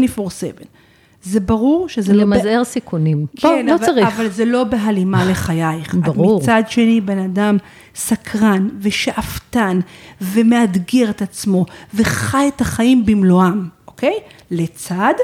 [1.23, 2.25] זה ברור שזה לא...
[2.25, 3.19] ב- למזער סיכונים.
[3.19, 4.09] בוא, כן, לא אבל, צריך.
[4.17, 5.95] אבל זה לא בהלימה לחייך.
[6.05, 6.39] ברור.
[6.39, 7.57] את מצד שני בן אדם
[7.95, 9.81] סקרן ושאפתן
[10.21, 14.15] ומאתגר את עצמו וחי את החיים במלואם, אוקיי?
[14.51, 15.15] לצד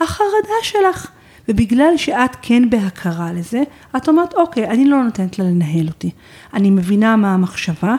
[0.00, 1.10] החרדה שלך.
[1.48, 3.62] ובגלל שאת כן בהכרה לזה,
[3.96, 6.10] את אומרת, אוקיי, אני לא נותנת לה לנהל אותי.
[6.54, 7.94] אני מבינה מה המחשבה,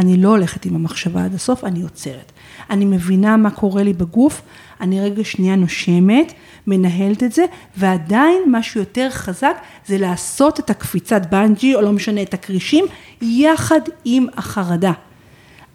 [0.00, 2.32] אני לא הולכת עם המחשבה עד הסוף, אני עוצרת.
[2.70, 4.42] אני מבינה מה קורה לי בגוף,
[4.80, 6.32] אני רגע שנייה נושמת,
[6.66, 7.44] מנהלת את זה,
[7.76, 12.84] ועדיין משהו יותר חזק זה לעשות את הקפיצת בנג'י, או לא משנה, את הכרישים,
[13.22, 14.92] יחד עם החרדה.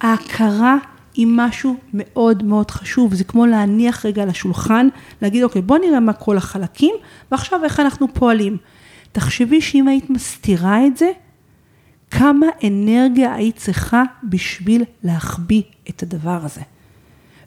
[0.02, 0.76] ההכרה
[1.14, 4.88] היא משהו מאוד מאוד חשוב, זה כמו להניח רגע על השולחן,
[5.22, 6.96] להגיד, אוקיי, בוא נראה מה כל החלקים,
[7.32, 8.58] ועכשיו איך אנחנו פועלים.
[9.12, 11.10] תחשבי שאם היית מסתירה את זה,
[12.12, 16.62] כמה אנרגיה היית צריכה בשביל להחביא את הדבר הזה.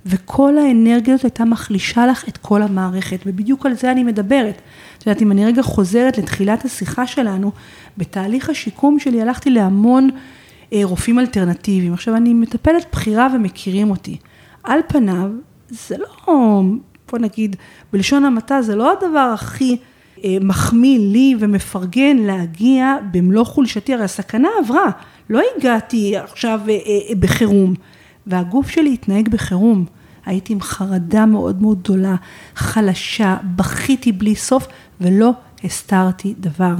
[0.06, 4.62] וכל האנרגיה הזאת הייתה מחלישה לך את כל המערכת, ובדיוק על זה אני מדברת.
[4.98, 7.52] את יודעת, אם אני רגע חוזרת לתחילת השיחה שלנו,
[7.98, 10.08] בתהליך השיקום שלי הלכתי להמון
[10.72, 11.92] אה, רופאים אלטרנטיביים.
[11.92, 14.16] עכשיו, אני מטפלת בכירה ומכירים אותי.
[14.64, 15.30] על פניו,
[15.68, 16.62] זה לא,
[17.10, 17.56] בוא נגיד,
[17.92, 19.76] בלשון המעטה, זה לא הדבר הכי
[20.40, 24.90] מחמיא לי ומפרגן להגיע במלוא חולשתי, הרי הסכנה עברה,
[25.30, 27.74] לא הגעתי עכשיו אה, אה, בחירום.
[28.26, 29.84] והגוף שלי התנהג בחירום.
[30.26, 32.14] הייתי עם חרדה מאוד מאוד גדולה,
[32.54, 34.66] חלשה, בכיתי בלי סוף
[35.00, 35.30] ולא
[35.64, 36.74] הסתרתי דבר.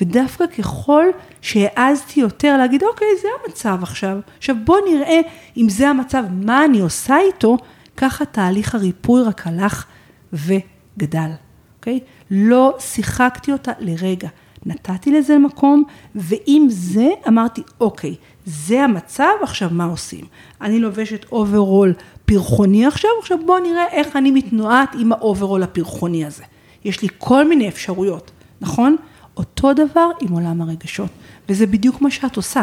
[0.00, 1.04] ודווקא ככל
[1.40, 5.20] שהעזתי יותר להגיד, אוקיי, זה המצב עכשיו, עכשיו בוא נראה
[5.56, 7.56] אם זה המצב, מה אני עושה איתו,
[7.96, 9.84] ככה תהליך הריפוי רק הלך
[10.32, 11.30] וגדל,
[11.78, 12.00] אוקיי?
[12.30, 14.28] לא שיחקתי אותה לרגע.
[14.66, 18.14] נתתי לזה מקום, ועם זה אמרתי, אוקיי,
[18.46, 20.24] זה המצב, עכשיו מה עושים?
[20.60, 21.92] אני לובשת אוברול
[22.24, 26.42] פרחוני עכשיו, עכשיו בואו נראה איך אני מתנועעת עם האוברול הפרחוני הזה.
[26.84, 28.96] יש לי כל מיני אפשרויות, נכון?
[29.36, 31.10] אותו דבר עם עולם הרגשות,
[31.48, 32.62] וזה בדיוק מה שאת עושה.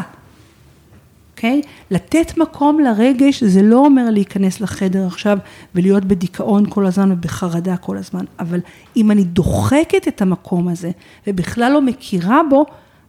[1.36, 1.62] אוקיי?
[1.64, 1.68] Okay?
[1.92, 5.38] לתת מקום לרגש זה לא אומר להיכנס לחדר עכשיו
[5.76, 8.60] ולהיות בדיכאון כל הזמן ובחרדה כל הזמן, אבל
[8.96, 10.92] אם אני דוחקת את המקום הזה
[11.28, 12.66] ובכלל לא מכירה בו,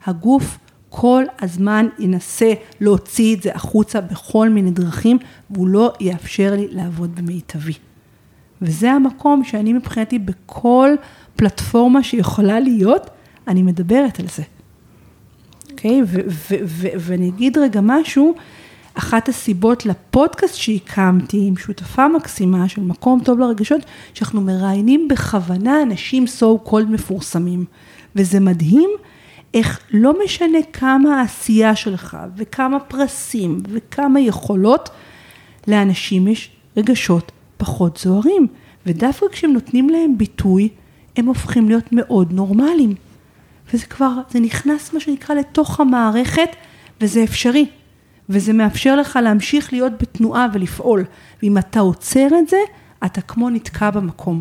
[0.06, 0.58] הגוף
[0.88, 5.18] כל הזמן ינסה להוציא את זה החוצה בכל מיני דרכים
[5.50, 7.72] והוא לא יאפשר לי לעבוד במיטבי.
[8.62, 10.90] וזה המקום שאני מבחינתי בכל
[11.36, 13.10] פלטפורמה שיכולה להיות,
[13.48, 14.42] אני מדברת על זה.
[15.86, 16.00] אוקיי?
[16.98, 18.34] ואני אגיד רגע משהו,
[18.94, 23.80] אחת הסיבות לפודקאסט שהקמתי עם שותפה מקסימה של מקום טוב לרגשות,
[24.14, 27.64] שאנחנו מראיינים בכוונה אנשים so called מפורסמים.
[28.16, 28.90] וזה מדהים
[29.54, 34.90] איך לא משנה כמה העשייה שלך וכמה פרסים וכמה יכולות,
[35.68, 38.46] לאנשים יש רגשות פחות זוהרים.
[38.86, 40.68] ודווקא כשהם נותנים להם ביטוי,
[41.16, 42.94] הם הופכים להיות מאוד נורמליים.
[43.72, 46.48] וזה כבר, זה נכנס מה שנקרא לתוך המערכת,
[47.00, 47.66] וזה אפשרי.
[48.28, 51.04] וזה מאפשר לך להמשיך להיות בתנועה ולפעול.
[51.42, 52.56] ואם אתה עוצר את זה,
[53.04, 54.40] אתה כמו נתקע במקום.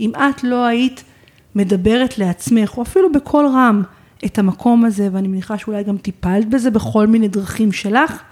[0.00, 1.04] אם את לא היית
[1.54, 3.82] מדברת לעצמך, או אפילו בקול רם,
[4.24, 8.22] את המקום הזה, ואני מניחה שאולי גם טיפלת בזה בכל מיני דרכים שלך.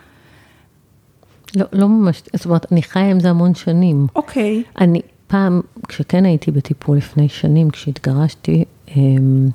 [1.56, 4.06] לא, לא ממש, זאת אומרת, אני חיה עם זה המון שנים.
[4.16, 4.62] אוקיי.
[4.80, 8.64] אני פעם, כשכן הייתי בטיפול לפני שנים, כשהתגרשתי,
[8.96, 9.48] אמ,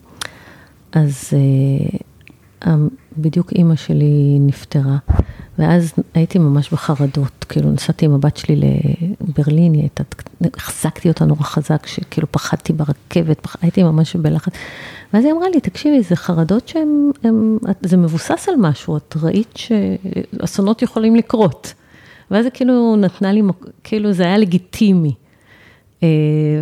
[0.92, 2.76] אז אה,
[3.18, 4.98] בדיוק אימא שלי נפטרה,
[5.60, 8.56] ואז הייתי ממש בחרדות, כאילו נסעתי עם הבת שלי
[9.22, 10.04] לברלין, היא הייתה,
[10.58, 14.54] החזקתי אותה נורא חזק, שכאילו פחדתי ברכבת, פח, הייתי ממש בלחץ.
[15.14, 17.12] ואז היא אמרה לי, תקשיבי, זה חרדות שהן,
[17.82, 21.74] זה מבוסס על משהו, את ראית שאסונות יכולים לקרות.
[22.32, 23.42] ואז זה כאילו נתנה לי,
[23.84, 25.14] כאילו זה היה לגיטימי.
[26.04, 26.08] אה,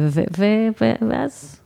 [0.10, 0.46] ו, ו,
[0.82, 1.59] ו, ואז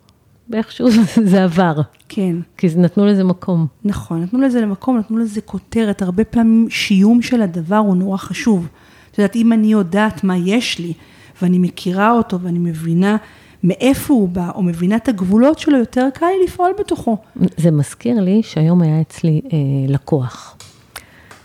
[0.50, 0.88] ואיכשהו
[1.32, 1.82] זה עבר.
[2.10, 2.36] כן.
[2.58, 3.68] כי נתנו לזה מקום.
[3.86, 8.68] נכון, נתנו לזה מקום, נתנו לזה כותרת, הרבה פעמים שיום של הדבר הוא נורא חשוב.
[9.12, 10.94] את יודעת, אם אני יודעת מה יש לי,
[11.42, 13.18] ואני מכירה אותו, ואני מבינה
[13.64, 17.18] מאיפה הוא בא, או מבינה את הגבולות שלו, יותר קל לי לפעול בתוכו.
[17.58, 20.58] זה מזכיר לי שהיום היה אצלי אה, לקוח,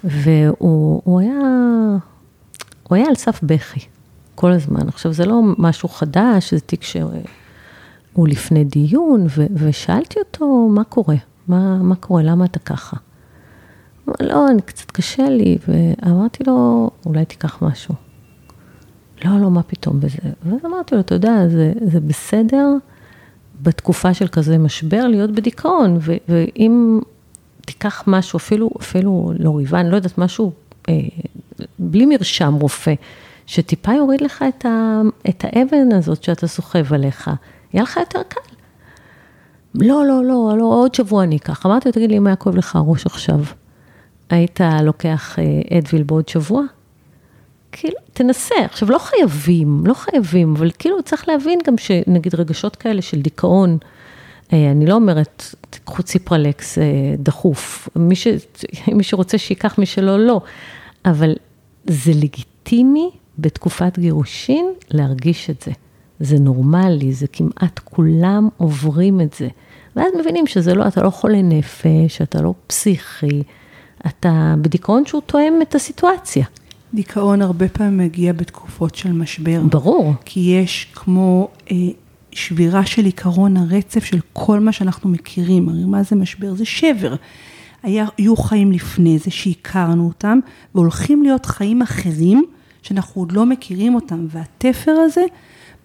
[0.05, 1.39] והוא היה,
[2.89, 3.81] הוא היה על סף בכי
[4.35, 4.89] כל הזמן.
[4.89, 6.97] עכשיו, זה לא משהו חדש, זה תיק ש...
[8.19, 11.17] הוא לפני דיון, ו- ושאלתי אותו, מה קורה?
[11.49, 12.23] מה, מה קורה?
[12.23, 12.97] למה אתה ככה?
[14.05, 17.95] הוא אמר, לא, אני קצת קשה לי, ואמרתי לו, אולי תיקח משהו.
[19.25, 20.19] לא, לא, מה פתאום בזה?
[20.43, 22.67] ואז אמרתי לו, אתה יודע, זה, זה בסדר
[23.63, 27.01] בתקופה של כזה משבר להיות בדיכאון, ו- ואם
[27.67, 30.53] תיקח משהו, אפילו, אפילו לא ריבה, אני לא יודעת, משהו,
[30.89, 30.95] אה,
[31.79, 32.95] בלי מרשם רופא,
[33.47, 37.31] שטיפה יוריד לך את, ה, את האבן הזאת שאתה סוחב עליך.
[37.73, 38.41] יהיה לך יותר קל.
[39.75, 41.67] לא, לא, לא, לא, עוד שבוע אני אקח.
[41.67, 43.41] אמרתי לו, תגיד לי, אם היה כואב לך הראש עכשיו,
[44.31, 46.63] היית לוקח אה, אדוויל בעוד שבוע?
[47.73, 48.55] כאילו, תנסה.
[48.65, 53.79] עכשיו, לא חייבים, לא חייבים, אבל כאילו צריך להבין גם שנגיד רגשות כאלה של דיכאון,
[54.53, 56.85] אה, אני לא אומרת, תקחו ציפרלקס אה,
[57.19, 58.27] דחוף, מי, ש,
[58.97, 60.41] מי שרוצה שייקח, מי שלא, לא,
[61.05, 61.35] אבל
[61.87, 65.73] זה לגיטימי בתקופת גירושין להרגיש את זה.
[66.21, 69.49] זה נורמלי, זה כמעט כולם עוברים את זה.
[69.97, 73.43] ואז מבינים שזה לא, אתה לא חולה נפש, אתה לא פסיכי,
[74.07, 76.45] אתה בדיכאון שהוא תואם את הסיטואציה.
[76.95, 79.61] דיכאון הרבה פעמים מגיע בתקופות של משבר.
[79.71, 80.15] ברור.
[80.25, 81.77] כי יש כמו אה,
[82.33, 85.69] שבירה של עיקרון הרצף של כל מה שאנחנו מכירים.
[85.69, 86.55] הרי מה זה משבר?
[86.55, 87.15] זה שבר.
[87.83, 90.39] היה, היו חיים לפני זה שהכרנו אותם,
[90.75, 92.45] והולכים להיות חיים אחרים
[92.83, 95.23] שאנחנו עוד לא מכירים אותם, והתפר הזה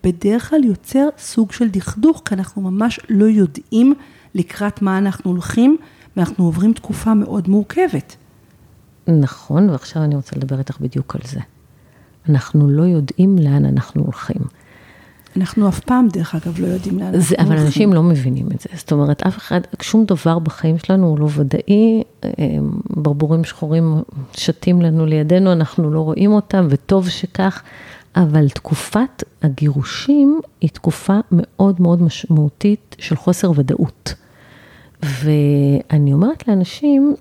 [0.04, 3.94] בדרך כלל יוצר סוג של דכדוך, כי אנחנו ממש לא יודעים
[4.36, 5.78] לקראת מה אנחנו הולכים,
[6.18, 8.16] ואנחנו עוברים תקופה מאוד מורכבת.
[9.08, 11.40] נכון, ועכשיו אני רוצה לדבר איתך בדיוק על זה.
[12.30, 14.42] אנחנו לא יודעים לאן אנחנו הולכים.
[15.38, 17.46] אנחנו אף פעם, דרך אגב, לא יודעים לאן אנחנו הולכים.
[17.48, 18.70] אבל אנשים לא מבינים את זה.
[18.74, 22.04] זאת אומרת, אף אחד, שום דבר בחיים שלנו הוא לא ודאי,
[22.90, 27.64] ברבורים שחורים שתים לנו לידינו, אנחנו לא רואים אותם, וטוב שכך.
[28.16, 34.14] אבל תקופת הגירושים היא תקופה מאוד מאוד משמעותית של חוסר ודאות.
[35.04, 37.16] ואני אומרת לאנשים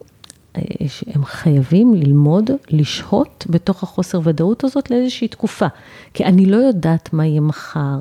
[0.56, 5.66] אה, שהם חייבים ללמוד לשהות בתוך החוסר ודאות הזאת לאיזושהי תקופה.
[6.14, 7.98] כי אני לא יודעת מה יהיה מחר,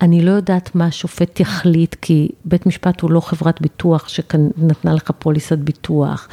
[0.00, 5.10] אני לא יודעת מה השופט יחליט, כי בית משפט הוא לא חברת ביטוח שנתנה לך
[5.18, 6.28] פוליסת ביטוח.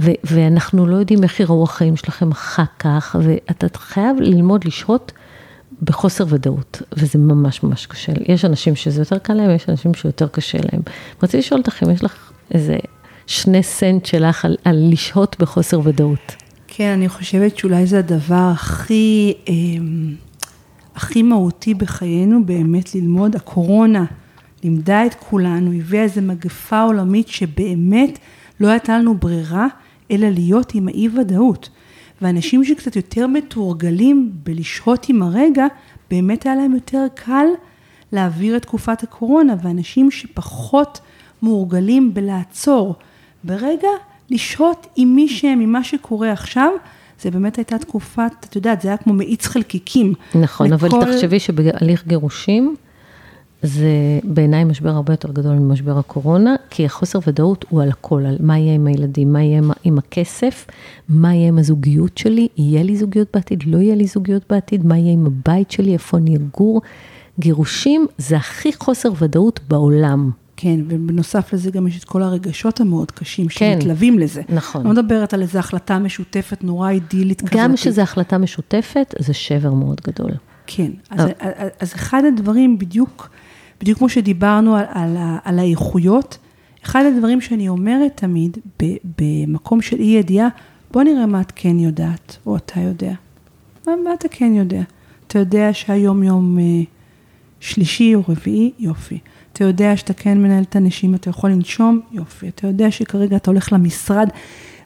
[0.00, 5.12] ו- ואנחנו לא יודעים איך יראו החיים שלכם אחר כך, ואתה חייב ללמוד לשהות
[5.82, 8.12] בחוסר ודאות, וזה ממש ממש קשה.
[8.28, 10.82] יש אנשים שזה יותר קל להם, יש אנשים שיותר קשה להם.
[11.22, 12.76] רציתי לשאול אותך אם יש לך איזה
[13.26, 16.36] שני סנט שלך על, על לשהות בחוסר ודאות.
[16.68, 19.54] כן, אני חושבת שאולי זה הדבר הכי, אה,
[20.94, 23.36] הכי מהותי בחיינו, באמת ללמוד.
[23.36, 24.04] הקורונה
[24.64, 28.18] לימדה את כולנו, הביאה איזו מגפה עולמית שבאמת
[28.60, 29.66] לא הייתה לנו ברירה,
[30.10, 31.68] אלא להיות עם האי ודאות.
[32.22, 35.66] ואנשים שקצת יותר מתורגלים בלשהות עם הרגע,
[36.10, 37.46] באמת היה להם יותר קל
[38.12, 41.00] להעביר את תקופת הקורונה, ואנשים שפחות
[41.42, 42.94] מורגלים בלעצור
[43.44, 43.88] ברגע,
[44.30, 46.70] לשהות עם מי שהם, עם מה שקורה עכשיו,
[47.20, 50.14] זה באמת הייתה תקופת, את יודעת, זה היה כמו מאיץ חלקיקים.
[50.34, 50.74] נכון, לכל...
[50.74, 52.76] אבל תחשבי שבהליך גירושים,
[53.62, 58.36] זה בעיניי משבר הרבה יותר גדול ממשבר הקורונה, כי החוסר ודאות הוא על הכל, על
[58.40, 60.66] מה יהיה עם הילדים, מה יהיה עם הכסף,
[61.08, 64.98] מה יהיה עם הזוגיות שלי, יהיה לי זוגיות בעתיד, לא יהיה לי זוגיות בעתיד, מה
[64.98, 66.80] יהיה עם הבית שלי, איפה אני אגור.
[67.38, 70.30] גירושים זה הכי חוסר ודאות בעולם.
[70.56, 74.42] כן, ובנוסף לזה גם יש את כל הרגשות המאוד קשים כן, שמתלווים לזה.
[74.48, 74.84] נכון.
[74.84, 77.52] לא מדברת על איזו החלטה משותפת נורא אידילית כזאת.
[77.52, 80.30] גם כשזו החלטה משותפת, זה שבר מאוד גדול.
[80.66, 83.28] כן, אז, אז, אז אחד הדברים בדיוק...
[83.82, 86.38] בדיוק כמו שדיברנו על, על, על האיכויות,
[86.84, 88.58] אחד הדברים שאני אומרת תמיד,
[89.18, 90.48] במקום של אי ידיעה,
[90.90, 93.12] בוא נראה מה את כן יודעת, או אתה יודע.
[93.86, 94.82] מה, מה אתה כן יודע?
[95.26, 96.82] אתה יודע שהיום יום אה,
[97.60, 99.18] שלישי או רביעי, יופי.
[99.52, 102.48] אתה יודע שאתה כן מנהל את הנשימה, אתה יכול לנשום, יופי.
[102.48, 104.28] אתה יודע שכרגע אתה הולך למשרד,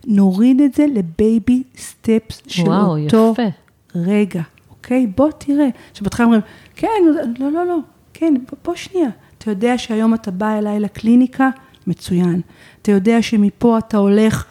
[0.07, 3.49] נוריד את זה לבייבי סטפס של וואו, אותו יפה.
[3.95, 5.07] רגע, אוקיי?
[5.07, 5.69] בוא תראה.
[5.95, 6.43] שבהתחלה אומרים,
[6.77, 6.89] כן,
[7.39, 7.79] לא, לא, לא,
[8.19, 9.09] כן, בוא שנייה.
[9.39, 11.49] אתה יודע שהיום אתה בא אליי לקליניקה?
[11.87, 12.41] מצוין.
[12.83, 14.45] אתה יודע שמפה אתה הולך,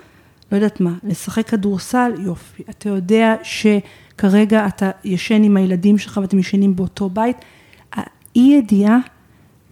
[0.51, 2.11] לא יודעת מה, לשחק כדורסל?
[2.19, 2.63] יופי.
[2.69, 7.37] אתה יודע שכרגע אתה ישן עם הילדים שלך ואתם ישנים באותו בית?
[7.93, 8.97] האי ידיעה,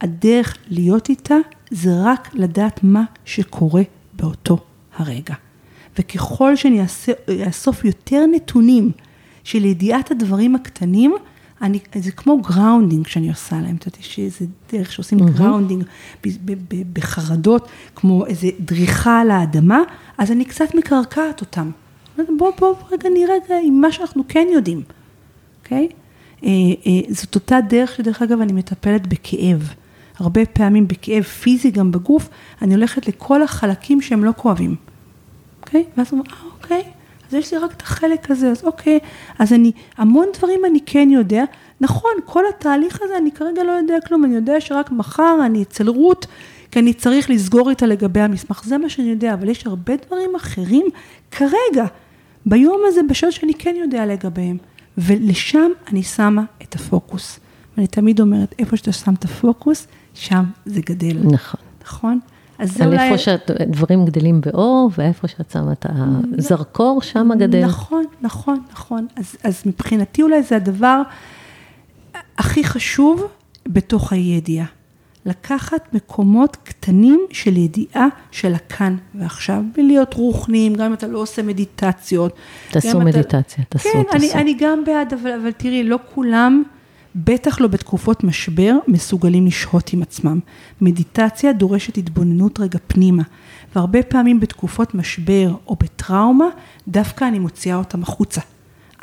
[0.02, 1.36] הדרך להיות איתה,
[1.72, 3.82] זה רק לדעת מה שקורה
[4.14, 4.58] באותו
[4.98, 5.36] הרגע.
[6.00, 6.82] וככל שאני
[7.48, 8.92] אאסוף יותר נתונים
[9.44, 11.16] של ידיעת הדברים הקטנים,
[11.64, 15.84] אני, זה כמו grounding שאני עושה להם, את יודעת, יש איזה דרך שעושים grounding
[16.26, 19.80] ב- ב- בחרדות, כמו איזה דריכה על האדמה,
[20.18, 21.72] אז אני קצת מקרקעת אותם.
[22.18, 24.82] בוא, בוא, בוא רגע נראה רגע עם מה שאנחנו כן יודעים,
[25.64, 25.88] אוקיי?
[26.44, 26.50] אה,
[26.88, 29.74] אה, זאת אותה דרך שדרך אגב אני מטפלת בכאב.
[30.18, 32.30] הרבה פעמים בכאב פיזי גם בגוף,
[32.62, 34.76] אני הולכת לכל החלקים שהם לא כואבים.
[35.62, 35.86] אוקיי?
[35.98, 36.84] ואז הוא אומר, אה, אוקיי,
[37.28, 39.00] אז יש לי רק את החלק הזה, אז אוקיי,
[39.40, 41.44] אז אני, המון דברים אני כן יודע.
[41.82, 45.90] נכון, כל התהליך הזה, אני כרגע לא יודע כלום, אני יודע שרק מחר אני אצל
[45.90, 46.28] רות,
[46.72, 50.36] כי אני צריך לסגור איתה לגבי המסמך, זה מה שאני יודע, אבל יש הרבה דברים
[50.36, 50.86] אחרים
[51.32, 51.86] כרגע,
[52.46, 54.58] ביום הזה, בשעות שאני כן יודע לגביהם,
[54.98, 57.40] ולשם אני שמה את הפוקוס.
[57.78, 61.18] ואני תמיד אומרת, איפה שאתה שם את הפוקוס, שם זה גדל.
[61.24, 61.62] נכון.
[61.84, 62.20] נכון?
[62.64, 63.04] אז זה על אולי...
[63.10, 65.86] איפה שהדברים גדלים באור, ואיפה שאת שמה את
[66.38, 67.66] הזרקור, שם הגדל.
[67.66, 69.08] נכון, נכון, נכון.
[69.16, 71.02] אז, אז מבחינתי אולי זה הדבר
[72.38, 73.28] הכי חשוב
[73.68, 74.66] בתוך הידיעה.
[75.26, 81.42] לקחת מקומות קטנים של ידיעה של הכאן ועכשיו, ולהיות רוחניים, גם אם אתה לא עושה
[81.42, 82.34] מדיטציות.
[82.72, 84.38] תעשו אם אתה- מדיטציה, תעשו, כן, אני, תעשו.
[84.38, 86.64] אני גם בעד, אבל, אבל תראי, לא כולם,
[87.16, 90.40] בטח לא בתקופות משבר, מסוגלים לשהות עם עצמם.
[90.82, 93.24] מדיטציה דורשת התבוננות רגע פנימה,
[93.76, 96.46] והרבה פעמים בתקופות משבר או בטראומה,
[96.88, 98.42] דווקא אני מוציאה אותם החוצה.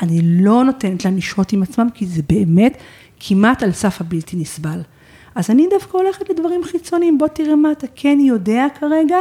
[0.03, 2.77] אני לא נותנת להם לשהות עם עצמם, כי זה באמת
[3.21, 4.81] כמעט על סף הבלתי נסבל.
[5.35, 9.17] אז אני דווקא הולכת לדברים חיצוניים, בוא תראה מה אתה כן יודע כרגע,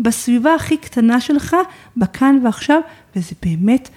[0.00, 1.56] בסביבה הכי קטנה שלך,
[1.96, 2.80] בכאן ועכשיו,
[3.16, 3.88] וזה באמת,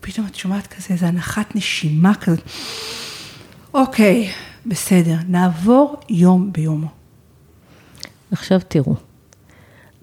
[0.00, 2.42] פתאום את שומעת כזה, איזו הנחת נשימה כזאת.
[3.74, 4.30] אוקיי,
[4.66, 6.88] בסדר, נעבור יום ביומו.
[8.32, 8.94] עכשיו תראו,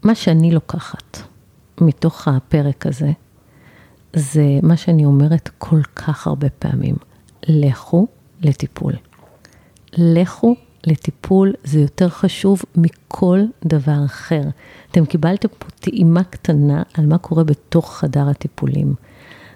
[0.04, 1.18] מה שאני לוקחת
[1.82, 3.12] מתוך הפרק הזה,
[4.14, 6.96] זה מה שאני אומרת כל כך הרבה פעמים,
[7.48, 8.08] לכו
[8.42, 8.94] לטיפול.
[9.98, 10.56] לכו
[10.88, 14.42] לטיפול, זה יותר חשוב מכל דבר אחר.
[14.92, 18.94] אתם קיבלתם פה טעימה קטנה על מה קורה בתוך חדר הטיפולים.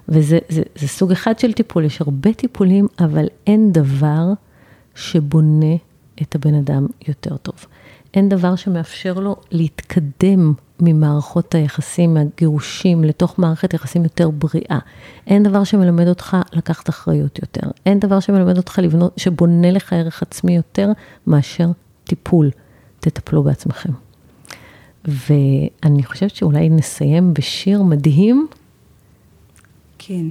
[0.08, 4.32] וזה זה, זה סוג אחד של טיפול, יש הרבה טיפולים, אבל אין דבר
[4.94, 5.74] שבונה
[6.22, 7.54] את הבן אדם יותר טוב.
[8.14, 14.78] אין דבר שמאפשר לו להתקדם ממערכות היחסים, מהגירושים, לתוך מערכת יחסים יותר בריאה.
[15.26, 17.70] אין דבר שמלמד אותך לקחת אחריות יותר.
[17.86, 20.92] אין דבר שמלמד אותך לבנות, שבונה לך ערך עצמי יותר
[21.26, 21.70] מאשר
[22.04, 22.50] טיפול.
[23.00, 23.92] תטפלו בעצמכם.
[25.04, 28.46] ואני חושבת שאולי נסיים בשיר מדהים.
[30.06, 30.26] כן.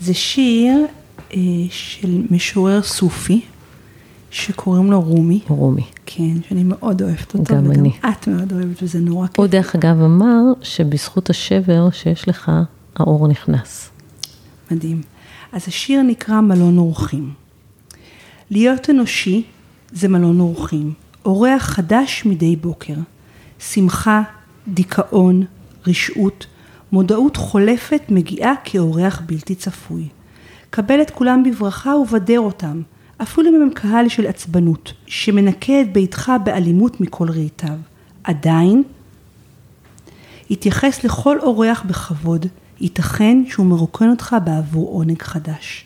[0.00, 0.86] זה שיר
[1.34, 1.38] אה,
[1.70, 3.40] של משורר סופי,
[4.30, 5.40] שקוראים לו רומי.
[5.48, 5.84] רומי.
[6.06, 7.54] כן, שאני מאוד אוהבת אותו.
[7.54, 7.92] גם וגם אני.
[8.00, 9.38] את מאוד אוהבת, וזה נורא כיף.
[9.38, 12.50] הוא דרך אגב אמר שבזכות השבר שיש לך,
[12.96, 13.90] האור נכנס.
[14.70, 15.02] מדהים.
[15.52, 17.32] אז השיר נקרא מלון אורחים.
[18.50, 19.42] להיות אנושי
[19.92, 20.92] זה מלון אורחים.
[21.24, 22.94] אורח חדש מדי בוקר.
[23.58, 24.22] שמחה,
[24.68, 25.44] דיכאון,
[25.86, 26.46] רשעות,
[26.92, 30.08] מודעות חולפת מגיעה כאורח בלתי צפוי.
[30.70, 32.82] קבל את כולם בברכה ובדר אותם,
[33.22, 37.76] אפילו אם הם קהל של עצבנות, שמנקה את ביתך באלימות מכל רהיטיו.
[38.24, 38.82] עדיין,
[40.50, 42.46] התייחס לכל אורח בכבוד,
[42.80, 45.84] ייתכן שהוא מרוקן אותך בעבור עונג חדש.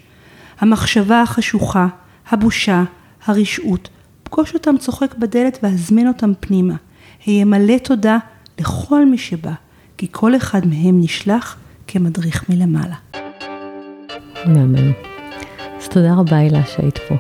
[0.61, 1.87] המחשבה החשוכה,
[2.29, 2.85] הבושה,
[3.27, 3.89] הרשעות,
[4.23, 6.75] פגוש אותם צוחק בדלת והזמן אותם פנימה.
[7.27, 8.19] היה מלא תודה
[8.59, 9.53] לכל מי שבא,
[10.05, 12.95] כי כל אחד מהם נשלח כמדריך מלמעלה.
[14.47, 14.93] מהמם.
[15.79, 17.15] אז תודה רבה, הילה, שהיית פה.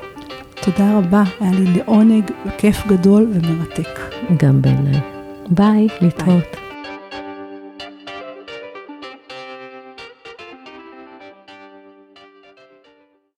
[0.63, 4.01] תודה רבה, היה לי לעונג וכיף גדול ומרתק.
[4.37, 5.01] גם בעיניי.
[5.51, 6.64] ביי, להתראות.